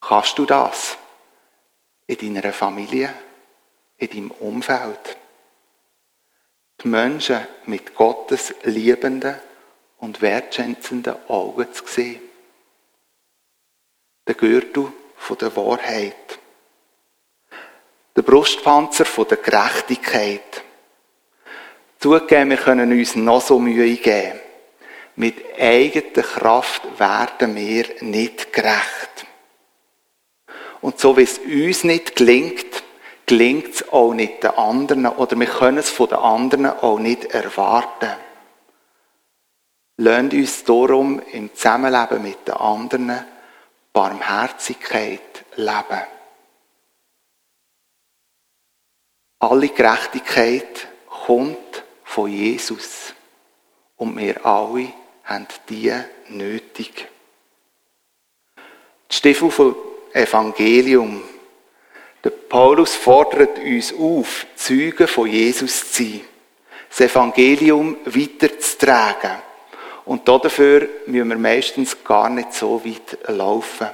Kannst 0.00 0.38
du 0.38 0.46
das? 0.46 0.96
In 2.10 2.34
deiner 2.34 2.52
Familie? 2.52 3.14
In 3.98 4.10
deinem 4.10 4.30
Umfeld? 4.32 5.16
Die 6.82 6.88
Menschen 6.88 7.46
mit 7.66 7.94
Gottes 7.94 8.52
liebenden 8.64 9.36
und 9.98 10.20
wertschätzenden 10.20 11.14
Augen 11.28 11.72
zu 11.72 11.86
sehen. 11.86 12.20
Der 14.26 14.34
Gürtel 14.34 14.92
von 15.18 15.38
der 15.38 15.54
Wahrheit. 15.54 16.40
Der 18.16 18.22
Brustpanzer 18.22 19.04
von 19.04 19.28
der 19.28 19.36
Gerechtigkeit. 19.36 20.64
Zugegeben, 22.00 22.50
wir 22.50 22.56
können 22.56 22.90
uns 22.90 23.14
noch 23.14 23.40
so 23.40 23.60
Mühe 23.60 23.96
geben. 23.98 24.40
Mit 25.14 25.36
eigener 25.56 26.24
Kraft 26.24 26.98
werden 26.98 27.54
wir 27.54 27.86
nicht 28.00 28.52
gerecht. 28.52 29.26
Und 30.80 30.98
so 30.98 31.16
wie 31.16 31.22
es 31.22 31.38
uns 31.38 31.84
nicht 31.84 32.16
gelingt, 32.16 32.82
gelingt 33.26 33.74
es 33.74 33.88
auch 33.90 34.12
nicht 34.12 34.42
den 34.42 34.50
anderen 34.50 35.06
oder 35.06 35.38
wir 35.38 35.46
können 35.46 35.78
es 35.78 35.90
von 35.90 36.08
den 36.08 36.18
anderen 36.18 36.66
auch 36.66 36.98
nicht 36.98 37.26
erwarten. 37.26 38.10
Lasst 39.98 40.32
uns 40.32 40.64
darum 40.64 41.20
im 41.32 41.54
Zusammenleben 41.54 42.22
mit 42.22 42.48
den 42.48 42.54
anderen 42.54 43.24
Barmherzigkeit 43.92 45.44
leben. 45.56 46.02
Alle 49.40 49.68
Gerechtigkeit 49.68 50.88
kommt 51.06 51.84
von 52.04 52.30
Jesus. 52.30 53.14
Und 53.96 54.16
wir 54.16 54.44
alle 54.44 54.92
haben 55.24 55.46
die 55.68 55.92
nötig. 56.28 57.08
Die 59.10 59.14
Stiefel 59.14 59.50
vom 59.50 59.76
Evangelium. 60.12 61.22
Der 62.22 62.30
Paulus 62.30 62.94
fordert 62.94 63.58
uns 63.58 63.94
auf, 63.94 64.46
Zeugen 64.56 65.08
von 65.08 65.26
Jesus 65.26 65.92
zu 65.92 66.02
sein, 66.04 66.20
das 66.88 67.00
Evangelium 67.00 67.96
weiterzutragen. 68.04 69.36
Und 70.04 70.26
dafür 70.28 70.88
müssen 71.06 71.28
wir 71.28 71.38
meistens 71.38 72.02
gar 72.02 72.28
nicht 72.28 72.52
so 72.52 72.84
weit 72.84 73.18
laufen. 73.28 73.88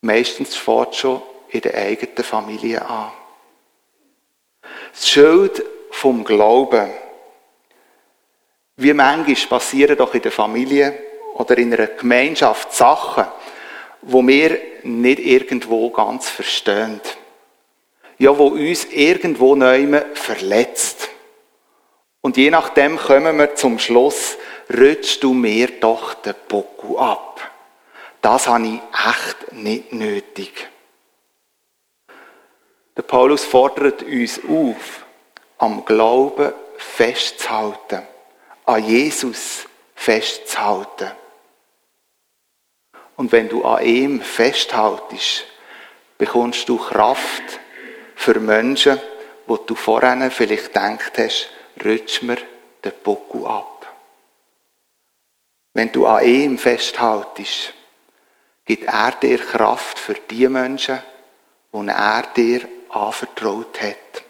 Meistens 0.00 0.56
fährt 0.56 0.96
schon 0.96 1.22
in 1.50 1.60
der 1.60 1.74
eigenen 1.74 2.24
Familie 2.24 2.84
an. 2.88 3.12
Das 4.92 5.08
Schild 5.08 5.62
vom 5.90 6.24
Glauben. 6.24 6.90
Wie 8.76 8.92
manchmal 8.92 9.48
passieren 9.48 9.96
doch 9.96 10.14
in 10.14 10.22
der 10.22 10.32
Familie 10.32 10.98
oder 11.34 11.56
in 11.58 11.72
einer 11.72 11.86
Gemeinschaft 11.86 12.72
Sachen, 12.72 13.24
wo 14.02 14.26
wir 14.26 14.58
nicht 14.82 15.18
irgendwo 15.18 15.90
ganz 15.90 16.28
verstehen. 16.28 17.00
Ja, 18.18 18.36
wo 18.38 18.48
uns 18.48 18.86
irgendwo 18.86 19.54
neu 19.54 20.02
verletzt. 20.14 21.08
Und 22.20 22.36
je 22.36 22.50
nachdem 22.50 22.96
kommen 22.96 23.38
wir 23.38 23.54
zum 23.54 23.78
Schluss, 23.78 24.36
rutschst 24.70 25.22
du 25.22 25.32
mir 25.32 25.68
doch 25.80 26.14
den 26.14 26.34
Boku 26.48 26.98
ab. 26.98 27.40
Das 28.20 28.48
habe 28.48 28.66
ich 28.66 28.80
echt 29.08 29.52
nicht 29.52 29.92
nötig. 29.92 30.68
Der 32.96 33.02
Paulus 33.02 33.44
fordert 33.44 34.02
uns 34.02 34.40
auf, 34.48 35.04
am 35.58 35.84
Glauben 35.84 36.52
festzuhalten, 36.78 38.02
an 38.64 38.84
Jesus 38.84 39.66
festzuhalten. 39.94 41.12
Und 43.16 43.32
wenn 43.32 43.48
du 43.48 43.64
an 43.64 43.84
ihm 43.84 44.20
festhaltest, 44.20 45.44
bekommst 46.18 46.68
du 46.68 46.76
Kraft 46.76 47.60
für 48.14 48.38
Menschen, 48.38 49.00
wo 49.46 49.56
du 49.56 49.74
vorhin 49.74 50.30
vielleicht 50.30 50.66
gedacht 50.66 51.12
hast, 51.18 51.48
rutsch 51.84 52.22
mir 52.22 52.38
den 52.84 52.92
Boku 53.02 53.46
ab. 53.46 53.94
Wenn 55.72 55.92
du 55.92 56.06
an 56.06 56.24
ihm 56.24 56.58
festhaltest, 56.58 57.72
gibt 58.64 58.84
er 58.84 59.12
dir 59.12 59.38
Kraft 59.38 59.98
für 59.98 60.14
die 60.14 60.48
Menschen, 60.48 60.98
die 61.72 61.88
er 61.88 62.22
dir 62.34 62.68
anvertraut 62.88 63.80
hat. 63.80 64.24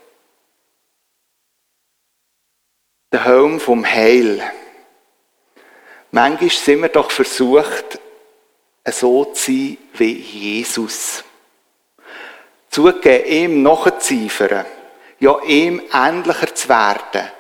Der 3.13 3.25
Helm 3.25 3.61
vom 3.61 3.87
Heil. 3.87 4.43
Manchmal 6.11 6.51
sind 6.51 6.83
wir 6.83 6.89
doch 6.89 7.11
versucht, 7.11 8.01
so 8.93 9.27
zu 9.27 9.53
sein 9.53 9.79
wie 9.95 10.13
Jesus. 10.13 11.25
Zugeben, 12.71 13.27
ihm 13.27 13.63
nachzueifern, 13.63 14.67
ja, 15.19 15.41
ihm 15.43 15.83
ähnlicher 15.93 16.55
zu 16.55 16.69
werden, 16.69 17.31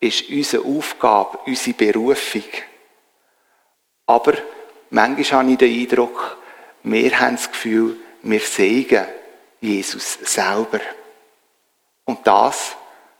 ist 0.00 0.28
unsere 0.28 0.64
Aufgabe, 0.64 1.38
unsere 1.46 1.76
Berufung. 1.76 2.44
Aber 4.06 4.34
manchmal 4.90 5.42
habe 5.42 5.52
ich 5.52 5.58
den 5.58 5.80
Eindruck, 5.80 6.38
wir 6.82 7.18
haben 7.18 7.36
das 7.36 7.50
Gefühl, 7.50 7.96
wir 8.22 8.40
sehen 8.40 9.06
Jesus 9.60 10.18
selber. 10.22 10.80
Und 12.04 12.26
das, 12.26 12.76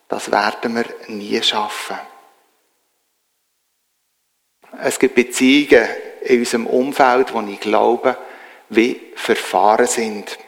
das 0.08 0.30
werden 0.30 0.76
wir 0.76 0.84
nie 1.08 1.42
schaffen. 1.42 1.98
Es 4.82 4.98
gibt 4.98 5.14
Beziehungen 5.14 5.88
in 6.24 6.40
unserem 6.40 6.66
Umfeld, 6.66 7.32
wo 7.32 7.40
ich 7.42 7.60
glaube, 7.60 8.16
wie 8.68 9.00
verfahren 9.14 9.86
sind. 9.86 10.38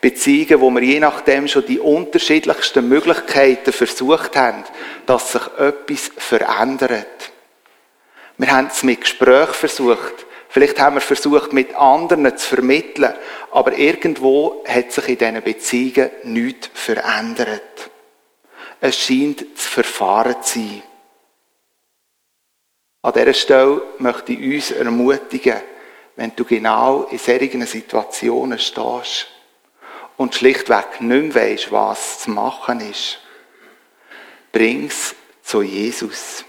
Beziehungen, 0.00 0.60
wo 0.60 0.70
wir 0.70 0.82
je 0.82 1.00
nachdem 1.00 1.46
schon 1.46 1.66
die 1.66 1.78
unterschiedlichsten 1.78 2.88
Möglichkeiten 2.88 3.72
versucht 3.72 4.36
haben, 4.36 4.64
dass 5.06 5.32
sich 5.32 5.42
etwas 5.58 6.10
verändert. 6.16 7.32
Wir 8.36 8.50
haben 8.50 8.68
es 8.68 8.82
mit 8.82 9.02
Gespräch 9.02 9.50
versucht. 9.50 10.26
Vielleicht 10.48 10.80
haben 10.80 10.96
wir 10.96 11.00
versucht, 11.00 11.52
mit 11.52 11.74
anderen 11.76 12.36
zu 12.36 12.56
vermitteln. 12.56 13.14
Aber 13.52 13.76
irgendwo 13.76 14.64
hat 14.66 14.90
sich 14.92 15.08
in 15.10 15.18
diesen 15.18 15.42
Beziehungen 15.42 16.10
nichts 16.24 16.70
verändert. 16.72 17.90
Es 18.80 18.98
scheint 18.98 19.40
zu 19.56 19.68
verfahren 19.68 20.36
zu 20.42 20.58
sein. 20.58 20.82
An 23.02 23.12
dieser 23.12 23.32
Stelle 23.32 23.82
möchte 23.98 24.32
ich 24.32 24.54
uns 24.54 24.70
ermutigen, 24.72 25.60
wenn 26.16 26.36
du 26.36 26.44
genau 26.44 27.04
in 27.04 27.18
solchen 27.18 27.64
Situationen 27.64 28.58
stehst 28.58 29.26
und 30.18 30.34
schlichtweg 30.34 31.00
nicht 31.00 31.34
mehr 31.34 31.34
weisst, 31.34 31.72
was 31.72 32.20
zu 32.20 32.30
machen 32.30 32.80
ist, 32.80 33.18
bring's 34.52 35.14
zu 35.42 35.62
Jesus. 35.62 36.44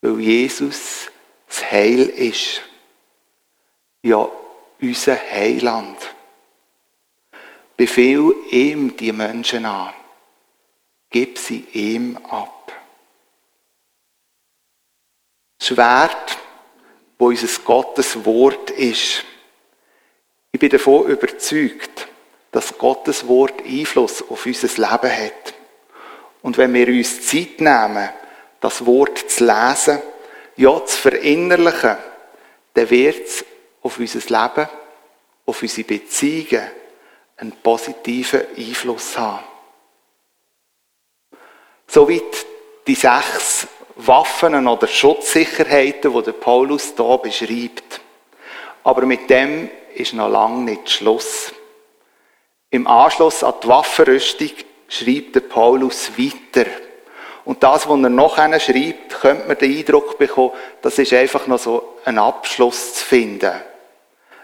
Weil 0.00 0.20
Jesus 0.20 1.10
das 1.48 1.70
Heil 1.70 2.08
ist. 2.08 2.62
Ja, 4.02 4.28
unser 4.80 5.16
Heiland. 5.16 5.98
Befehl 7.76 8.34
ihm 8.50 8.96
die 8.96 9.12
Menschen 9.12 9.64
an. 9.66 9.92
Gib 11.10 11.38
sie 11.38 11.66
ihm 11.72 12.16
ab. 12.28 12.72
Schwert, 15.66 16.38
wo 17.18 17.28
unser 17.28 17.62
Gottes 17.62 18.24
Wort 18.24 18.70
ist. 18.70 19.24
Ich 20.52 20.60
bin 20.60 20.70
davon 20.70 21.06
überzeugt, 21.06 22.08
dass 22.50 22.76
Gottes 22.78 23.26
Wort 23.26 23.62
Einfluss 23.64 24.22
auf 24.28 24.46
unser 24.46 24.68
Leben 24.68 25.10
hat. 25.10 25.54
Und 26.42 26.58
wenn 26.58 26.74
wir 26.74 26.88
uns 26.88 27.26
Zeit 27.26 27.60
nehmen, 27.60 28.10
das 28.60 28.84
Wort 28.86 29.30
zu 29.30 29.44
lesen, 29.44 30.00
ja 30.56 30.84
zu 30.84 30.96
verinnerlichen, 30.96 31.96
dann 32.74 32.90
wird 32.90 33.26
es 33.26 33.44
auf 33.82 33.98
unser 33.98 34.20
Leben, 34.20 34.68
auf 35.46 35.62
unsere 35.62 35.86
Beziehungen 35.86 36.70
einen 37.36 37.52
positiven 37.52 38.42
Einfluss 38.56 39.18
haben. 39.18 39.44
Soweit 41.86 42.46
die 42.86 42.94
sechs 42.94 43.66
Waffen 43.96 44.66
oder 44.66 44.86
Schutzsicherheiten, 44.86 46.12
die 46.12 46.22
der 46.22 46.32
Paulus 46.32 46.94
hier 46.96 47.18
beschreibt. 47.18 48.00
Aber 48.82 49.02
mit 49.06 49.30
dem 49.30 49.70
ist 49.94 50.12
noch 50.12 50.28
lange 50.28 50.62
nicht 50.62 50.90
Schluss. 50.90 51.52
Im 52.70 52.86
Anschluss 52.86 53.44
an 53.44 53.54
die 53.62 53.68
Waffenrüstung 53.68 54.50
schreibt 54.88 55.36
der 55.36 55.40
Paulus 55.40 56.10
weiter. 56.18 56.68
Und 57.44 57.62
das, 57.62 57.88
was 57.88 58.02
er 58.02 58.08
nachher 58.08 58.58
schreibt, 58.58 59.20
könnte 59.20 59.46
man 59.46 59.58
den 59.58 59.76
Eindruck 59.78 60.18
bekommen, 60.18 60.52
das 60.82 60.98
ist 60.98 61.12
einfach 61.12 61.46
noch 61.46 61.58
so 61.58 61.96
ein 62.04 62.18
Abschluss 62.18 62.94
zu 62.94 63.04
finden. 63.04 63.52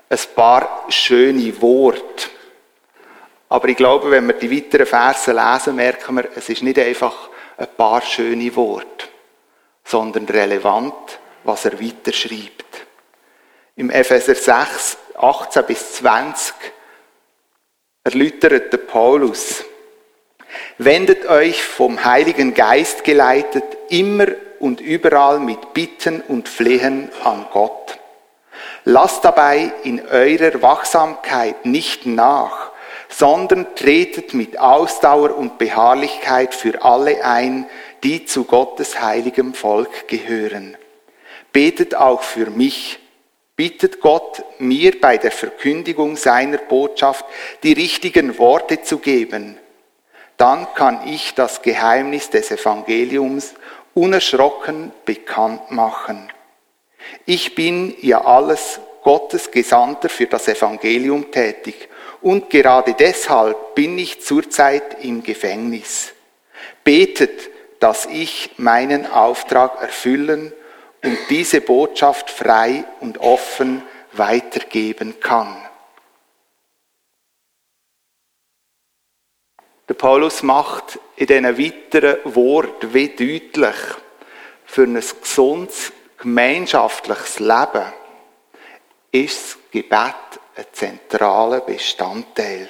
Ein 0.09 0.19
paar 0.35 0.85
schöne 0.89 1.61
Worte. 1.61 2.29
Aber 3.49 3.69
ich 3.69 3.77
glaube, 3.77 4.11
wenn 4.11 4.27
wir 4.27 4.35
die 4.35 4.51
weiteren 4.51 4.87
Verse 4.87 5.33
lesen, 5.33 5.77
merken 5.77 6.17
wir, 6.17 6.29
es 6.37 6.49
ist 6.49 6.63
nicht 6.63 6.79
einfach 6.79 7.31
ein 7.57 7.69
paar 7.77 8.01
schöne 8.03 8.55
Worte, 8.55 9.09
sondern 9.91 10.27
relevant, 10.27 11.19
was 11.43 11.65
er 11.65 11.81
weiter 11.81 12.13
schreibt. 12.13 12.87
Im 13.75 13.91
Epheser 13.91 14.37
6, 14.37 14.99
18 15.17 15.65
bis 15.67 15.95
20 15.95 16.55
erläutert 18.05 18.73
der 18.73 18.79
Paulus, 18.79 19.65
wendet 20.79 21.27
euch 21.27 21.63
vom 21.65 22.05
Heiligen 22.05 22.55
Geist 22.55 23.03
geleitet 23.03 23.65
immer 23.89 24.27
und 24.61 24.81
überall 24.81 25.41
mit 25.41 25.75
Bitten 25.75 26.21
und 26.21 26.49
Flehen 26.49 27.11
an 27.25 27.47
Gott. 27.53 27.99
Lasst 28.85 29.25
dabei 29.25 29.73
in 29.83 30.07
eurer 30.07 30.63
Wachsamkeit 30.63 31.67
nicht 31.67 32.07
nach, 32.07 32.71
sondern 33.09 33.75
tretet 33.75 34.35
mit 34.35 34.59
Ausdauer 34.59 35.37
und 35.37 35.59
Beharrlichkeit 35.59 36.55
für 36.55 36.83
alle 36.83 37.25
ein, 37.25 37.69
die 38.03 38.25
zu 38.25 38.45
Gottes 38.45 39.01
heiligem 39.01 39.55
Volk 39.55 40.09
gehören. 40.09 40.77
Betet 41.53 41.95
auch 41.95 42.23
für 42.23 42.47
mich, 42.51 42.99
bittet 43.57 44.01
Gott, 44.01 44.43
mir 44.59 45.01
bei 45.01 45.19
der 45.19 45.33
Verkündigung 45.33 46.17
seiner 46.17 46.59
Botschaft 46.59 47.25
die 47.63 47.73
richtigen 47.73 48.39
Worte 48.39 48.83
zu 48.83 48.99
geben. 48.99 49.59
Dann 50.37 50.73
kann 50.75 51.07
ich 51.07 51.35
das 51.35 51.61
Geheimnis 51.61 52.31
des 52.31 52.51
Evangeliums 52.51 53.55
unerschrocken 53.93 54.93
bekannt 55.05 55.71
machen. 55.71 56.33
Ich 57.27 57.55
bin 57.55 57.95
ja 58.01 58.25
alles 58.25 58.81
Gottes 59.03 59.51
Gesandter 59.51 60.09
für 60.09 60.27
das 60.27 60.49
Evangelium 60.49 61.31
tätig 61.31 61.89
und 62.23 62.51
gerade 62.51 62.95
deshalb 62.95 63.75
bin 63.75 63.99
ich 63.99 64.23
zurzeit 64.23 65.03
im 65.03 65.23
Gefängnis. 65.23 66.13
Betet, 66.85 67.50
dass 67.81 68.07
ich 68.07 68.53
meinen 68.59 69.11
Auftrag 69.11 69.81
erfüllen 69.81 70.53
und 71.03 71.19
diese 71.31 71.61
Botschaft 71.61 72.31
frei 72.31 72.85
und 73.01 73.19
offen 73.19 73.83
weitergeben 74.13 75.19
kann. 75.19 75.57
Der 79.89 79.95
Paulus 79.95 80.43
macht 80.43 81.01
in 81.17 81.27
diesen 81.27 81.59
weiteren 81.59 82.19
Worten 82.35 82.95
wie 82.95 83.09
deutlich, 83.09 83.77
für 84.65 84.85
ein 84.85 84.95
gesundes 84.95 85.93
gemeinschaftliches 86.19 87.41
Leben 87.41 87.93
ist 89.11 89.55
das 89.55 89.59
Gebet 89.73 90.15
ein 90.55 90.67
zentraler 90.71 91.61
Bestandteil. 91.61 92.69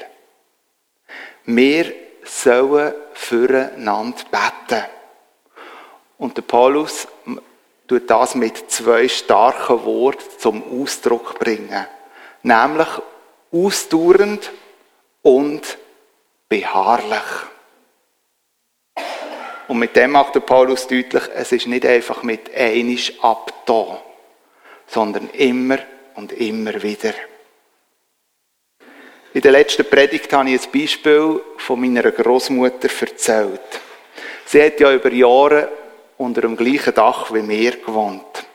Wir 1.44 1.92
sollen 2.25 2.94
füreinander 3.12 4.25
beten. 4.31 5.00
Und 6.20 6.37
der 6.37 6.42
Paulus 6.42 7.09
tut 7.88 8.11
das 8.11 8.35
mit 8.35 8.70
zwei 8.70 9.09
starken 9.09 9.85
Worten 9.87 10.38
zum 10.38 10.83
Ausdruck 10.83 11.38
bringen. 11.38 11.87
Nämlich 12.42 12.88
ausdauernd 13.50 14.52
und 15.22 15.78
beharrlich. 16.46 17.24
Und 19.66 19.78
mit 19.78 19.96
dem 19.96 20.11
macht 20.11 20.35
der 20.35 20.40
Paulus 20.40 20.87
deutlich, 20.87 21.22
es 21.35 21.52
ist 21.52 21.66
nicht 21.66 21.87
einfach 21.87 22.22
mit 22.22 22.54
einisch 22.54 23.14
ab 23.22 23.54
da, 23.64 24.02
sondern 24.87 25.30
immer 25.30 25.78
und 26.16 26.33
immer 26.33 26.83
wieder. 26.83 27.14
In 29.33 29.40
der 29.40 29.52
letzten 29.52 29.88
Predigt 29.88 30.30
habe 30.35 30.50
ich 30.50 30.66
ein 30.66 30.72
Beispiel 30.72 31.40
von 31.56 31.80
meiner 31.80 32.11
Großmutter 32.11 32.90
erzählt. 33.00 33.80
Sie 34.44 34.62
hat 34.62 34.80
ja 34.80 34.92
über 34.92 35.11
Jahre 35.12 35.80
unter 36.20 36.42
dem 36.42 36.56
gleichen 36.56 36.94
Dach 36.94 37.33
wie 37.33 37.42
mir 37.42 37.78
gewohnt. 37.78 38.46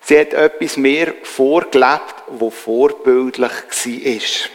Sie 0.00 0.18
hat 0.18 0.32
etwas 0.32 0.76
mehr 0.76 1.14
vorgelebt, 1.22 2.14
wo 2.28 2.50
vorbildlich 2.50 3.50
war. 3.50 4.50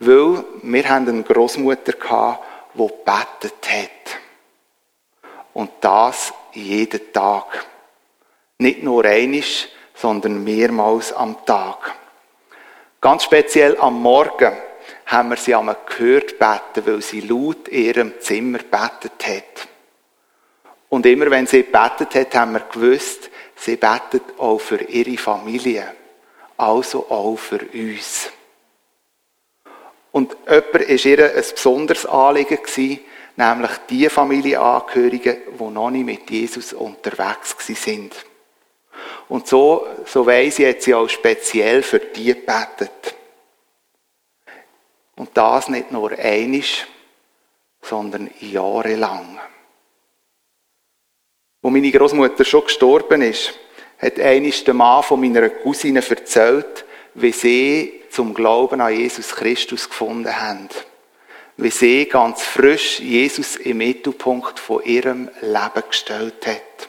Weil 0.00 0.44
wir 0.62 0.88
haben 0.88 1.08
eine 1.08 1.22
Großmutter 1.22 1.92
gehabt, 1.92 2.44
die 2.74 2.78
gebetet 2.78 3.68
hat. 3.70 4.20
Und 5.54 5.70
das 5.80 6.32
jeden 6.52 7.12
Tag. 7.12 7.66
Nicht 8.58 8.82
nur 8.82 9.04
einisch, 9.04 9.68
sondern 9.94 10.44
mehrmals 10.44 11.12
am 11.12 11.44
Tag. 11.46 11.94
Ganz 13.00 13.24
speziell 13.24 13.78
am 13.78 14.00
Morgen 14.02 14.52
haben 15.06 15.30
wir 15.30 15.36
sie 15.36 15.54
einmal 15.54 15.76
gehört 15.86 16.38
beten, 16.38 16.86
weil 16.86 17.02
sie 17.02 17.20
laut 17.20 17.68
in 17.68 17.84
ihrem 17.84 18.20
Zimmer 18.20 18.58
betet 18.58 19.26
hat. 19.26 19.71
Und 20.92 21.06
immer 21.06 21.30
wenn 21.30 21.46
sie 21.46 21.62
betet 21.62 22.14
hat, 22.14 22.34
haben 22.34 22.52
wir 22.52 22.60
gewusst, 22.70 23.30
sie 23.56 23.76
betet 23.76 24.38
auch 24.38 24.58
für 24.58 24.82
ihre 24.82 25.16
Familie. 25.16 25.90
Also 26.58 27.10
auch 27.10 27.36
für 27.36 27.60
uns. 27.72 28.30
Und 30.10 30.36
jemand 30.46 30.74
war 30.74 30.80
ihr 30.82 31.34
ein 31.34 31.44
besonderes 31.54 32.04
Anliegen, 32.04 32.58
nämlich 33.36 33.70
die 33.88 34.10
Familienangehörigen, 34.10 35.38
die 35.58 35.64
noch 35.64 35.88
nicht 35.88 36.04
mit 36.04 36.30
Jesus 36.30 36.74
unterwegs 36.74 37.56
sind. 37.68 38.14
Und 39.30 39.48
so, 39.48 39.86
so 40.04 40.26
weiss 40.26 40.58
ich, 40.58 40.66
hat 40.66 40.82
sie 40.82 40.92
auch 40.92 41.08
speziell 41.08 41.82
für 41.82 42.00
die 42.00 42.34
gebetet. 42.34 43.14
Und 45.16 45.30
das 45.32 45.70
nicht 45.70 45.90
nur 45.90 46.12
einisch, 46.12 46.86
sondern 47.80 48.28
jahrelang. 48.40 49.40
Wo 51.62 51.70
meine 51.70 51.92
Großmutter 51.92 52.44
schon 52.44 52.64
gestorben 52.64 53.22
ist, 53.22 53.54
hat 53.98 54.18
einisch 54.18 54.64
der 54.64 54.74
Mann 54.74 55.04
von 55.04 55.20
meiner 55.20 55.48
Cousine 55.48 56.02
erzählt, 56.06 56.84
wie 57.14 57.30
sie 57.30 58.02
zum 58.10 58.34
Glauben 58.34 58.80
an 58.80 58.92
Jesus 58.92 59.30
Christus 59.30 59.88
gefunden 59.88 60.40
haben. 60.40 60.68
Wie 61.56 61.70
sie 61.70 62.06
ganz 62.06 62.42
frisch 62.42 62.98
Jesus 62.98 63.56
im 63.56 63.78
Mittelpunkt 63.78 64.58
von 64.58 64.82
ihrem 64.82 65.30
Leben 65.40 65.84
gestellt 65.88 66.46
hat. 66.46 66.88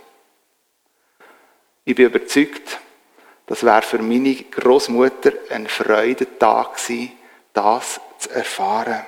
Ich 1.85 1.95
bin 1.95 2.07
überzeugt, 2.07 2.79
das 3.45 3.63
wäre 3.63 3.81
für 3.83 3.99
meine 3.99 4.33
Großmutter 4.35 5.33
ein 5.51 5.67
Freudentag 5.67 6.77
gewesen, 6.77 7.11
das 7.53 8.01
zu 8.17 8.29
erfahren. 8.31 9.05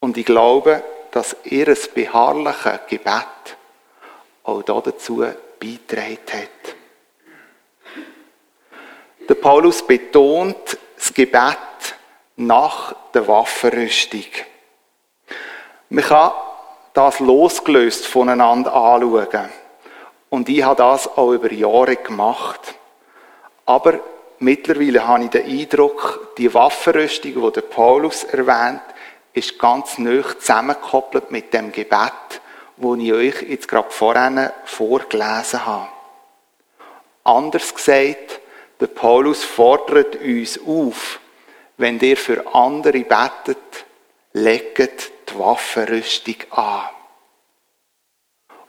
Und 0.00 0.18
ich 0.18 0.26
glaube, 0.26 0.82
dass 1.12 1.36
ihr 1.44 1.74
beharrliches 1.94 2.80
Gebet 2.88 3.56
auch 4.44 4.62
dazu 4.62 5.24
beigetragen 5.60 6.18
hat. 6.32 6.74
Der 9.28 9.34
Paulus 9.34 9.86
betont 9.86 10.78
das 10.96 11.12
Gebet 11.12 11.56
nach 12.36 12.94
der 13.14 13.26
Waffenrüstung. 13.26 14.24
Man 15.88 16.04
kann 16.04 16.32
das 16.92 17.20
losgelöst 17.20 18.06
voneinander 18.06 18.74
anschauen. 18.74 19.48
Und 20.28 20.48
ich 20.48 20.62
habe 20.62 20.76
das 20.76 21.06
auch 21.16 21.32
über 21.32 21.52
Jahre 21.52 21.96
gemacht. 21.96 22.74
Aber 23.66 24.00
mittlerweile 24.40 25.06
habe 25.06 25.24
ich 25.24 25.30
den 25.30 25.46
Eindruck, 25.46 26.34
die 26.36 26.52
Waffenrüstung, 26.52 27.32
die 27.34 27.52
der 27.52 27.60
Paulus 27.62 28.24
erwähnt, 28.24 28.82
ist 29.32 29.58
ganz 29.58 29.98
nah 29.98 30.22
zusammengekoppelt 30.38 31.30
mit 31.30 31.52
dem 31.52 31.72
Gebet, 31.72 32.40
wo 32.76 32.94
ich 32.94 33.12
euch 33.12 33.42
jetzt 33.42 33.68
gerade 33.68 33.90
vorhin 33.90 34.50
vorgelesen 34.64 35.64
habe. 35.64 35.88
Anders 37.24 37.74
gesagt, 37.74 38.40
der 38.80 38.88
Paulus 38.88 39.44
fordert 39.44 40.16
uns 40.16 40.58
auf, 40.66 41.20
wenn 41.76 41.98
ihr 42.00 42.16
für 42.16 42.54
andere 42.54 43.00
betet, 43.00 43.86
legt 44.32 45.10
die 45.30 45.38
Waffenrüstung 45.38 46.36
an. 46.50 46.88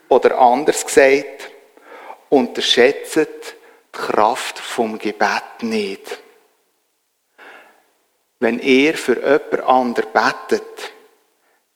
Oder 0.07 0.37
anders 0.37 0.85
gesagt, 0.85 1.49
unterschätzt 2.29 3.15
die 3.17 3.55
Kraft 3.91 4.59
vom 4.59 4.99
Gebet 4.99 5.61
nicht. 5.61 6.19
Wenn 8.39 8.59
ihr 8.59 8.95
für 8.95 9.15
jemand 9.15 9.63
anderen 9.63 10.11
betet, 10.11 10.84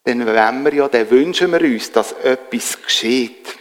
dann 0.09 0.25
wollen 0.25 0.65
wir 0.65 0.73
ja, 0.73 0.87
dann 0.87 1.09
wünschen 1.09 1.51
wir 1.51 1.61
uns, 1.61 1.91
dass 1.91 2.13
etwas 2.13 2.81
geschieht. 2.81 3.57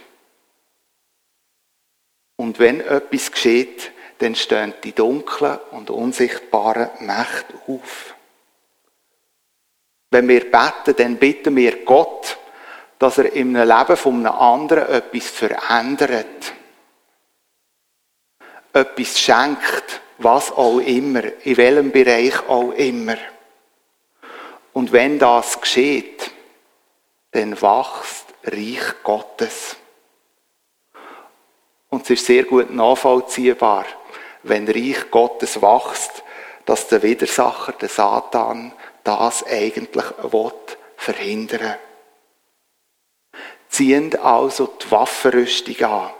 Und 2.37 2.59
wenn 2.59 2.81
etwas 2.81 3.31
geschieht, 3.31 3.91
dann 4.17 4.35
stehen 4.35 4.73
die 4.83 4.93
dunklen 4.93 5.59
und 5.71 5.89
unsichtbaren 5.89 6.89
Mächte 7.01 7.53
auf. 7.67 8.15
Wenn 10.11 10.27
wir 10.27 10.49
beten, 10.49 10.95
dann 10.97 11.17
bitten 11.17 11.55
wir 11.55 11.85
Gott, 11.85 12.37
dass 12.97 13.17
er 13.17 13.31
im 13.33 13.55
Leben 13.55 13.97
von 13.97 14.25
einem 14.25 14.35
anderen 14.35 14.89
etwas 14.89 15.29
verändert 15.29 16.53
etwas 18.73 19.19
schenkt, 19.19 20.01
was 20.19 20.51
auch 20.51 20.79
immer, 20.79 21.23
in 21.43 21.57
welchem 21.57 21.91
Bereich 21.91 22.47
auch 22.47 22.71
immer. 22.71 23.17
Und 24.73 24.91
wenn 24.91 25.17
das 25.17 25.59
geschieht, 25.59 26.18
dann 27.31 27.61
wächst 27.61 28.25
Reich 28.43 29.03
Gottes. 29.03 29.75
Und 31.89 32.03
es 32.03 32.09
ist 32.11 32.25
sehr 32.25 32.43
gut 32.43 32.71
nachvollziehbar. 32.71 33.85
wenn 34.43 34.67
Reich 34.67 35.11
Gottes 35.11 35.61
wächst, 35.61 36.23
dass 36.65 36.87
der 36.87 37.03
Widersacher, 37.03 37.73
der 37.73 37.89
Satan, 37.89 38.73
das 39.03 39.45
eigentlich 39.45 40.05
will, 40.21 40.51
verhindern. 40.95 41.75
Ziehen 43.69 44.17
also 44.19 44.67
die 44.67 44.91
Waffenrüstung 44.91 45.81
an, 45.81 46.11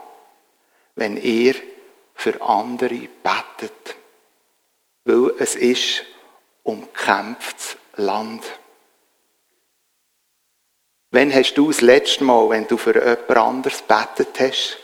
wenn 0.96 1.16
ihr 1.16 1.54
für 2.14 2.40
andere 2.42 3.08
betet. 3.22 3.96
Weil 5.04 5.34
es 5.38 5.56
ist 5.56 6.04
umkämpftes 6.62 7.76
Land. 7.96 8.42
Wann 11.12 11.34
hast 11.34 11.54
du 11.54 11.68
das 11.68 11.80
letzte 11.80 12.22
Mal, 12.22 12.50
wenn 12.50 12.68
du 12.68 12.76
für 12.76 12.94
jemand 12.94 13.30
anderes 13.30 13.82
betet 13.82 14.38
hast, 14.38 14.78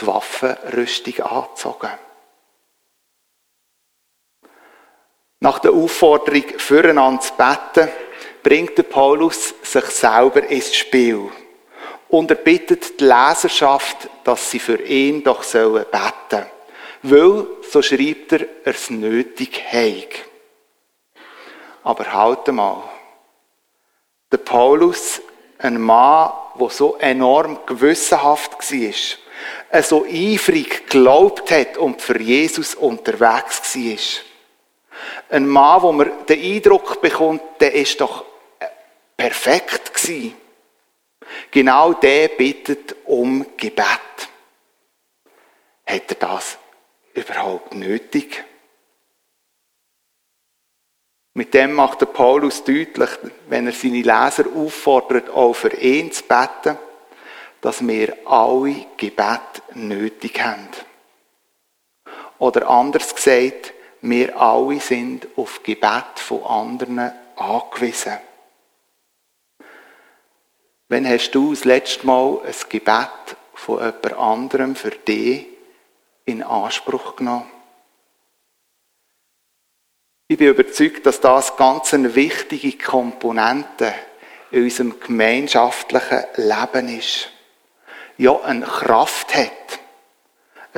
die 0.00 0.06
Waffenrüstung 0.06 1.20
angezogen? 1.20 1.90
Nach 5.40 5.58
der 5.58 5.72
Aufforderung, 5.72 6.44
füreinander 6.58 7.20
zu 7.20 7.34
beten, 7.34 7.92
bringt 8.42 8.78
der 8.78 8.84
Paulus 8.84 9.54
sich 9.62 9.84
selber 9.86 10.44
ins 10.44 10.74
Spiel. 10.74 11.30
Und 12.08 12.30
er 12.30 12.36
bittet 12.36 12.98
die 12.98 13.04
Leserschaft, 13.04 14.08
dass 14.24 14.50
sie 14.50 14.58
für 14.58 14.80
ihn 14.80 15.22
doch 15.22 15.42
sollen 15.42 15.84
beten 15.90 16.46
Weil, 17.02 17.46
so 17.70 17.82
schreibt 17.82 18.32
er, 18.32 18.46
er 18.64 18.74
es 18.74 18.88
nötig 18.88 19.62
hat. 19.70 20.24
Aber 21.82 22.12
halt 22.12 22.46
mal. 22.48 22.82
Der 24.32 24.38
Paulus, 24.38 25.20
ein 25.58 25.80
Mann, 25.80 26.32
der 26.58 26.70
so 26.70 26.96
enorm 26.96 27.60
gewissenhaft 27.66 28.58
war, 28.72 29.82
so 29.82 30.04
eifrig 30.04 30.88
geglaubt 30.88 31.50
hat 31.50 31.76
und 31.76 32.00
für 32.00 32.20
Jesus 32.20 32.74
unterwegs 32.74 33.76
war. 33.76 34.26
Ein 35.30 35.46
Mann, 35.46 35.82
wo 35.82 35.92
man 35.92 36.10
den 36.26 36.40
Eindruck 36.40 37.00
bekommt, 37.00 37.42
der 37.60 37.74
ist 37.74 38.00
doch 38.00 38.24
perfekt 39.16 39.94
gewesen. 39.94 40.34
Genau 41.50 41.92
der 41.94 42.28
bittet 42.28 42.96
um 43.04 43.44
Gebet. 43.56 43.86
Hat 45.86 46.10
er 46.10 46.16
das 46.18 46.58
überhaupt 47.14 47.74
nötig? 47.74 48.44
Mit 51.36 51.52
dem 51.52 51.74
macht 51.74 52.00
der 52.00 52.06
Paulus 52.06 52.64
deutlich, 52.64 53.10
wenn 53.50 53.66
er 53.66 53.72
seine 53.74 54.00
Leser 54.00 54.46
auffordert, 54.56 55.28
auch 55.28 55.52
für 55.52 55.74
ihn 55.76 56.10
zu 56.10 56.22
beten, 56.22 56.78
dass 57.60 57.86
wir 57.86 58.16
alle 58.24 58.86
Gebet 58.96 59.62
nötig 59.74 60.40
haben. 60.40 60.66
Oder 62.38 62.70
anders 62.70 63.14
gesagt, 63.14 63.74
wir 64.00 64.40
alle 64.40 64.80
sind 64.80 65.28
auf 65.36 65.62
Gebet 65.62 66.04
von 66.16 66.42
anderen 66.42 67.12
angewiesen. 67.36 68.16
Wann 70.88 71.06
hast 71.06 71.32
du 71.32 71.50
das 71.50 71.66
letzte 71.66 72.06
Mal 72.06 72.40
ein 72.46 72.54
Gebet 72.70 73.36
von 73.52 73.76
jemand 73.80 74.12
anderem 74.14 74.74
für 74.74 74.92
dich 74.92 75.44
in 76.24 76.42
Anspruch 76.42 77.14
genommen? 77.14 77.55
Ich 80.28 80.38
bin 80.38 80.48
überzeugt, 80.48 81.06
dass 81.06 81.20
das 81.20 81.56
ganz 81.56 81.94
eine 81.94 82.14
wichtige 82.14 82.76
Komponente 82.76 83.94
in 84.50 84.64
unserem 84.64 84.98
gemeinschaftlichen 84.98 86.24
Leben 86.36 86.98
ist. 86.98 87.30
Ja, 88.18 88.40
eine 88.40 88.66
Kraft 88.66 89.34
hat 89.34 89.80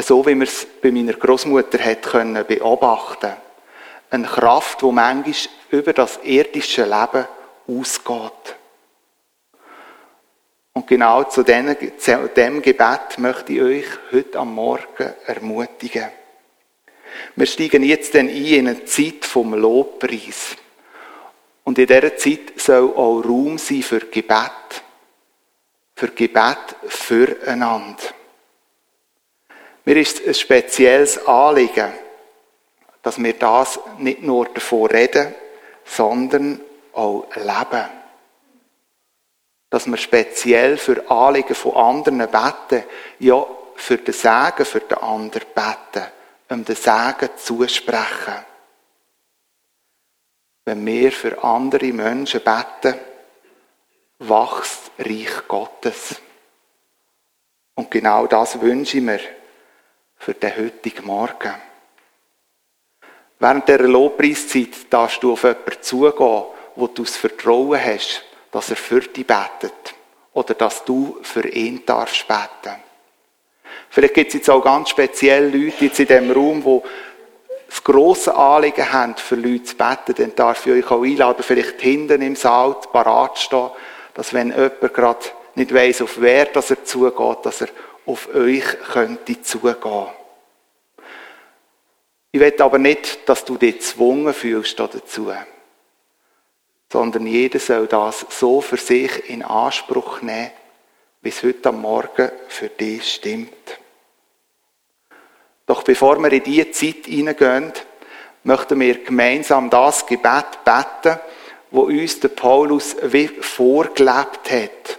so 0.03 0.25
wie 0.27 0.35
man 0.35 0.47
es 0.47 0.67
bei 0.81 0.91
meiner 0.93 1.15
Großmutter 1.15 1.79
hat 1.79 2.03
können 2.03 2.47
beobachten. 2.47 3.33
Eine 4.11 4.27
Kraft, 4.27 4.81
die 4.83 4.93
manchmal 4.93 5.35
über 5.71 5.93
das 5.93 6.21
irdische 6.23 6.85
Leben 6.85 7.27
ausgeht. 7.67 8.57
Und 10.73 10.87
genau 10.87 11.25
zu 11.25 11.43
dem 11.43 12.63
Gebet 12.63 13.19
möchte 13.19 13.53
ich 13.53 13.61
euch 13.61 13.87
heute 14.13 14.39
am 14.39 14.55
Morgen 14.55 15.15
ermutigen. 15.27 16.09
Wir 17.37 17.47
steigen 17.47 17.83
jetzt 17.83 18.15
dann 18.15 18.29
ein 18.29 18.45
in 18.45 18.69
eine 18.69 18.85
Zeit 18.85 19.25
vom 19.25 19.55
Lobpreis. 19.55 20.57
Und 21.65 21.79
in 21.79 21.87
dieser 21.87 22.17
Zeit 22.17 22.53
soll 22.57 22.95
auch 22.97 23.23
Raum 23.25 23.59
sein 23.59 23.83
für 23.83 24.01
Gebet. 24.01 24.83
Für 25.95 26.09
Gebet 26.09 26.77
füreinander. 26.87 28.03
Mir 29.85 29.97
ist 29.97 30.27
ein 30.27 30.35
spezielles 30.35 31.27
Anliegen, 31.27 31.93
dass 33.03 33.23
wir 33.23 33.33
das 33.33 33.81
nicht 33.99 34.23
nur 34.23 34.47
davon 34.47 34.87
reden, 34.91 35.35
sondern 35.85 36.61
auch 36.93 37.27
leben. 37.37 37.89
Dass 39.71 39.87
wir 39.87 39.97
speziell 39.97 40.77
für 40.77 41.11
Anliegen 41.11 41.55
von 41.55 41.75
anderen 41.75 42.19
beten, 42.19 42.85
ja, 43.19 43.47
für 43.77 43.97
den 43.97 44.13
Segen 44.13 44.65
für 44.65 44.81
den 44.81 44.99
anderen 44.99 45.47
beten, 45.55 46.07
um 46.51 46.65
den 46.65 46.77
Segen 46.77 47.31
zusprechen. 47.37 48.45
Wenn 50.65 50.85
wir 50.85 51.13
für 51.13 51.43
andere 51.43 51.93
Menschen 51.93 52.43
beten, 52.43 52.99
wächst 54.19 54.91
Reich 54.99 55.47
Gottes. 55.47 56.21
Und 57.75 57.91
genau 57.91 58.27
das 58.27 58.61
wünsche 58.61 58.99
ich 58.99 59.03
mir 59.03 59.21
für 60.17 60.35
den 60.35 60.57
heutigen 60.57 61.07
Morgen. 61.07 61.55
Während 63.39 63.69
dieser 63.69 63.87
Lobpreiszeit 63.87 64.93
darfst 64.93 65.23
du 65.23 65.33
auf 65.33 65.45
jemanden 65.45 65.81
zugehen, 65.83 66.45
wo 66.75 66.87
du 66.89 67.05
das 67.05 67.17
Vertrauen 67.17 67.83
hast, 67.83 68.25
dass 68.51 68.71
er 68.71 68.77
für 68.77 69.01
dich 69.01 69.27
betet. 69.27 69.95
Oder 70.33 70.55
dass 70.55 70.85
du 70.85 71.19
für 71.23 71.49
ihn 71.49 71.85
darfst 71.87 72.27
beten. 72.27 72.88
Vielleicht 73.91 74.15
gibt 74.15 74.29
es 74.29 74.35
jetzt 74.35 74.51
auch 74.51 74.63
ganz 74.63 74.91
spezielle 74.91 75.49
Leute 75.49 75.87
jetzt 75.87 76.01
in 76.01 76.07
diesem 76.07 76.31
Raum, 76.31 76.63
die 76.63 76.89
das 77.69 77.85
grosse 77.85 78.35
Anliegen 78.35 78.93
haben, 78.93 79.17
für 79.17 79.35
Leute 79.35 79.65
zu 79.65 79.77
beten, 79.77 80.15
dann 80.17 80.35
darf 80.35 80.67
ich 80.67 80.73
euch 80.73 80.91
auch 80.91 81.03
einladen, 81.03 81.43
vielleicht 81.43 81.81
hinten 81.81 82.23
im 82.23 82.37
Saal 82.37 82.77
parat 82.93 83.39
stehen, 83.39 83.71
dass 84.15 84.33
wenn 84.33 84.51
jemand 84.51 84.95
gerade 84.95 85.27
nicht 85.55 85.75
weiss, 85.75 86.01
auf 86.01 86.21
wer 86.21 86.47
dass 86.47 86.71
er 86.71 86.85
zugeht, 86.85 87.39
dass 87.43 87.61
er 87.61 87.69
auf 88.07 88.35
euch 88.35 88.65
könnte 88.93 89.43
zugehen. 89.43 90.07
Ich 92.31 92.41
will 92.41 92.55
aber 92.61 92.79
nicht, 92.79 93.29
dass 93.29 93.45
du 93.45 93.57
dich 93.57 93.77
gezwungen 93.77 94.35
fühlst 94.35 94.79
dazu, 94.79 95.33
sondern 96.91 97.27
jeder 97.27 97.59
soll 97.59 97.87
das 97.87 98.27
so 98.31 98.61
für 98.61 98.77
sich 98.77 99.29
in 99.29 99.43
Anspruch 99.43 100.23
nehmen, 100.23 100.51
wie 101.21 101.31
es 101.31 101.43
heute 101.43 101.71
am 101.71 101.81
Morgen 101.81 102.31
für 102.49 102.69
dich 102.69 103.15
stimmt. 103.15 103.79
Doch 105.67 105.83
bevor 105.83 106.19
wir 106.23 106.33
in 106.33 106.43
diese 106.43 106.71
Zeit 106.71 107.07
hineingehen, 107.07 107.73
möchten 108.45 108.81
wir 108.81 109.05
gemeinsam 109.05 109.69
das 109.69 110.07
Gebet 110.07 110.65
beten, 110.65 111.21
wo 111.71 111.83
uns 111.83 112.21
der 112.21 112.29
Paulus 112.29 112.97
wie 113.03 113.29
vorgelebt 113.29 114.51
hat 114.51 114.99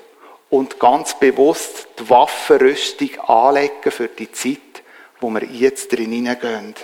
und 0.50 0.80
ganz 0.80 1.18
bewusst 1.18 1.88
die 2.00 2.10
Waffenrüstung 2.10 3.20
anlegen 3.22 3.92
für 3.92 4.08
die 4.08 4.32
Zeit, 4.32 4.84
wo 5.20 5.30
wir 5.30 5.44
jetzt 5.44 5.92
drin 5.92 6.12
hineingehen. 6.12 6.76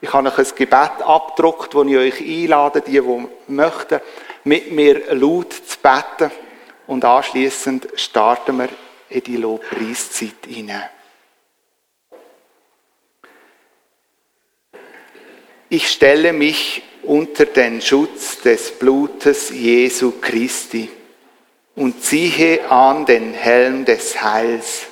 Ich 0.00 0.12
habe 0.12 0.28
euch 0.28 0.38
ein 0.38 0.56
Gebet 0.56 1.02
abgedruckt, 1.04 1.74
das 1.74 1.86
ich 1.86 1.96
euch 1.96 2.20
einlade, 2.20 2.80
die, 2.80 3.00
die 3.00 3.28
möchten, 3.46 4.00
mit 4.44 4.72
mir 4.72 5.14
laut 5.14 5.52
zu 5.52 5.78
beten. 5.80 6.32
Und 6.92 7.06
anschließend 7.06 7.88
starten 7.94 8.58
wir 8.58 8.68
in 9.08 9.22
die 9.22 9.38
Lobpreiszeit 9.38 10.44
hinein. 10.46 10.90
Ich 15.70 15.88
stelle 15.88 16.34
mich 16.34 16.82
unter 17.02 17.46
den 17.46 17.80
Schutz 17.80 18.42
des 18.42 18.72
Blutes 18.72 19.48
Jesu 19.48 20.20
Christi 20.20 20.90
und 21.76 22.04
ziehe 22.04 22.70
an 22.70 23.06
den 23.06 23.32
Helm 23.32 23.86
des 23.86 24.22
Heils. 24.22 24.82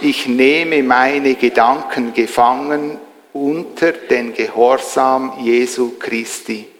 Ich 0.00 0.28
nehme 0.28 0.84
meine 0.84 1.34
Gedanken 1.34 2.14
gefangen 2.14 3.00
unter 3.32 3.90
den 3.90 4.34
Gehorsam 4.34 5.32
Jesu 5.40 5.98
Christi. 5.98 6.77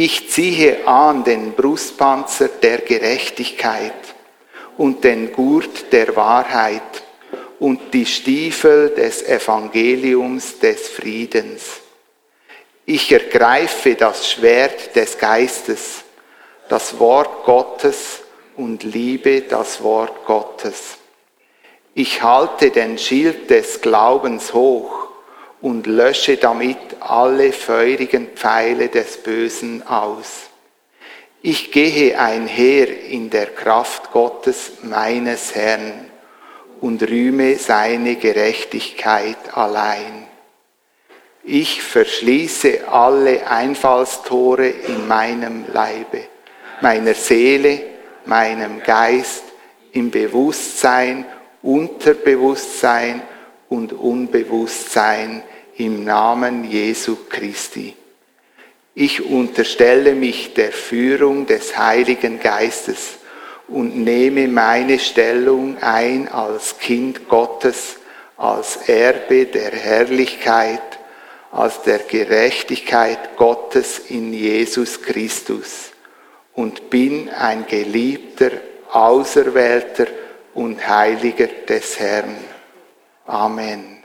Ich 0.00 0.30
ziehe 0.30 0.86
an 0.86 1.24
den 1.24 1.54
Brustpanzer 1.54 2.46
der 2.46 2.82
Gerechtigkeit 2.82 4.14
und 4.76 5.02
den 5.02 5.32
Gurt 5.32 5.92
der 5.92 6.14
Wahrheit 6.14 7.02
und 7.58 7.92
die 7.92 8.06
Stiefel 8.06 8.90
des 8.90 9.24
Evangeliums 9.24 10.60
des 10.60 10.86
Friedens. 10.86 11.80
Ich 12.86 13.10
ergreife 13.10 13.96
das 13.96 14.30
Schwert 14.30 14.94
des 14.94 15.18
Geistes, 15.18 16.04
das 16.68 17.00
Wort 17.00 17.44
Gottes 17.44 18.20
und 18.56 18.84
liebe 18.84 19.40
das 19.40 19.82
Wort 19.82 20.24
Gottes. 20.26 20.98
Ich 21.94 22.22
halte 22.22 22.70
den 22.70 22.98
Schild 22.98 23.50
des 23.50 23.80
Glaubens 23.80 24.54
hoch 24.54 25.07
und 25.60 25.86
lösche 25.86 26.36
damit 26.36 26.78
alle 27.00 27.52
feurigen 27.52 28.28
Pfeile 28.28 28.88
des 28.88 29.18
Bösen 29.18 29.86
aus. 29.86 30.48
Ich 31.42 31.72
gehe 31.72 32.18
einher 32.18 32.88
in 33.08 33.30
der 33.30 33.46
Kraft 33.46 34.12
Gottes 34.12 34.72
meines 34.82 35.54
Herrn 35.54 36.10
und 36.80 37.02
rühme 37.02 37.56
seine 37.56 38.16
Gerechtigkeit 38.16 39.56
allein. 39.56 40.26
Ich 41.44 41.82
verschließe 41.82 42.88
alle 42.88 43.48
Einfallstore 43.48 44.68
in 44.68 45.08
meinem 45.08 45.64
Leibe, 45.72 46.24
meiner 46.80 47.14
Seele, 47.14 47.82
meinem 48.26 48.82
Geist, 48.82 49.44
im 49.92 50.10
Bewusstsein, 50.10 51.24
Unterbewusstsein 51.62 53.22
und 53.68 53.92
Unbewusstsein 53.92 55.42
im 55.76 56.04
Namen 56.04 56.64
Jesu 56.64 57.16
Christi. 57.28 57.94
Ich 58.94 59.24
unterstelle 59.24 60.14
mich 60.14 60.54
der 60.54 60.72
Führung 60.72 61.46
des 61.46 61.78
Heiligen 61.78 62.40
Geistes 62.40 63.18
und 63.68 63.96
nehme 63.96 64.48
meine 64.48 64.98
Stellung 64.98 65.76
ein 65.80 66.26
als 66.28 66.78
Kind 66.78 67.28
Gottes, 67.28 67.96
als 68.36 68.88
Erbe 68.88 69.46
der 69.46 69.70
Herrlichkeit, 69.70 70.82
als 71.52 71.82
der 71.82 71.98
Gerechtigkeit 71.98 73.36
Gottes 73.36 74.00
in 74.08 74.32
Jesus 74.32 75.00
Christus 75.02 75.90
und 76.54 76.90
bin 76.90 77.28
ein 77.28 77.66
geliebter, 77.68 78.50
auserwählter 78.90 80.06
und 80.54 80.88
heiliger 80.88 81.46
des 81.46 82.00
Herrn. 82.00 82.36
Amen. 83.28 83.97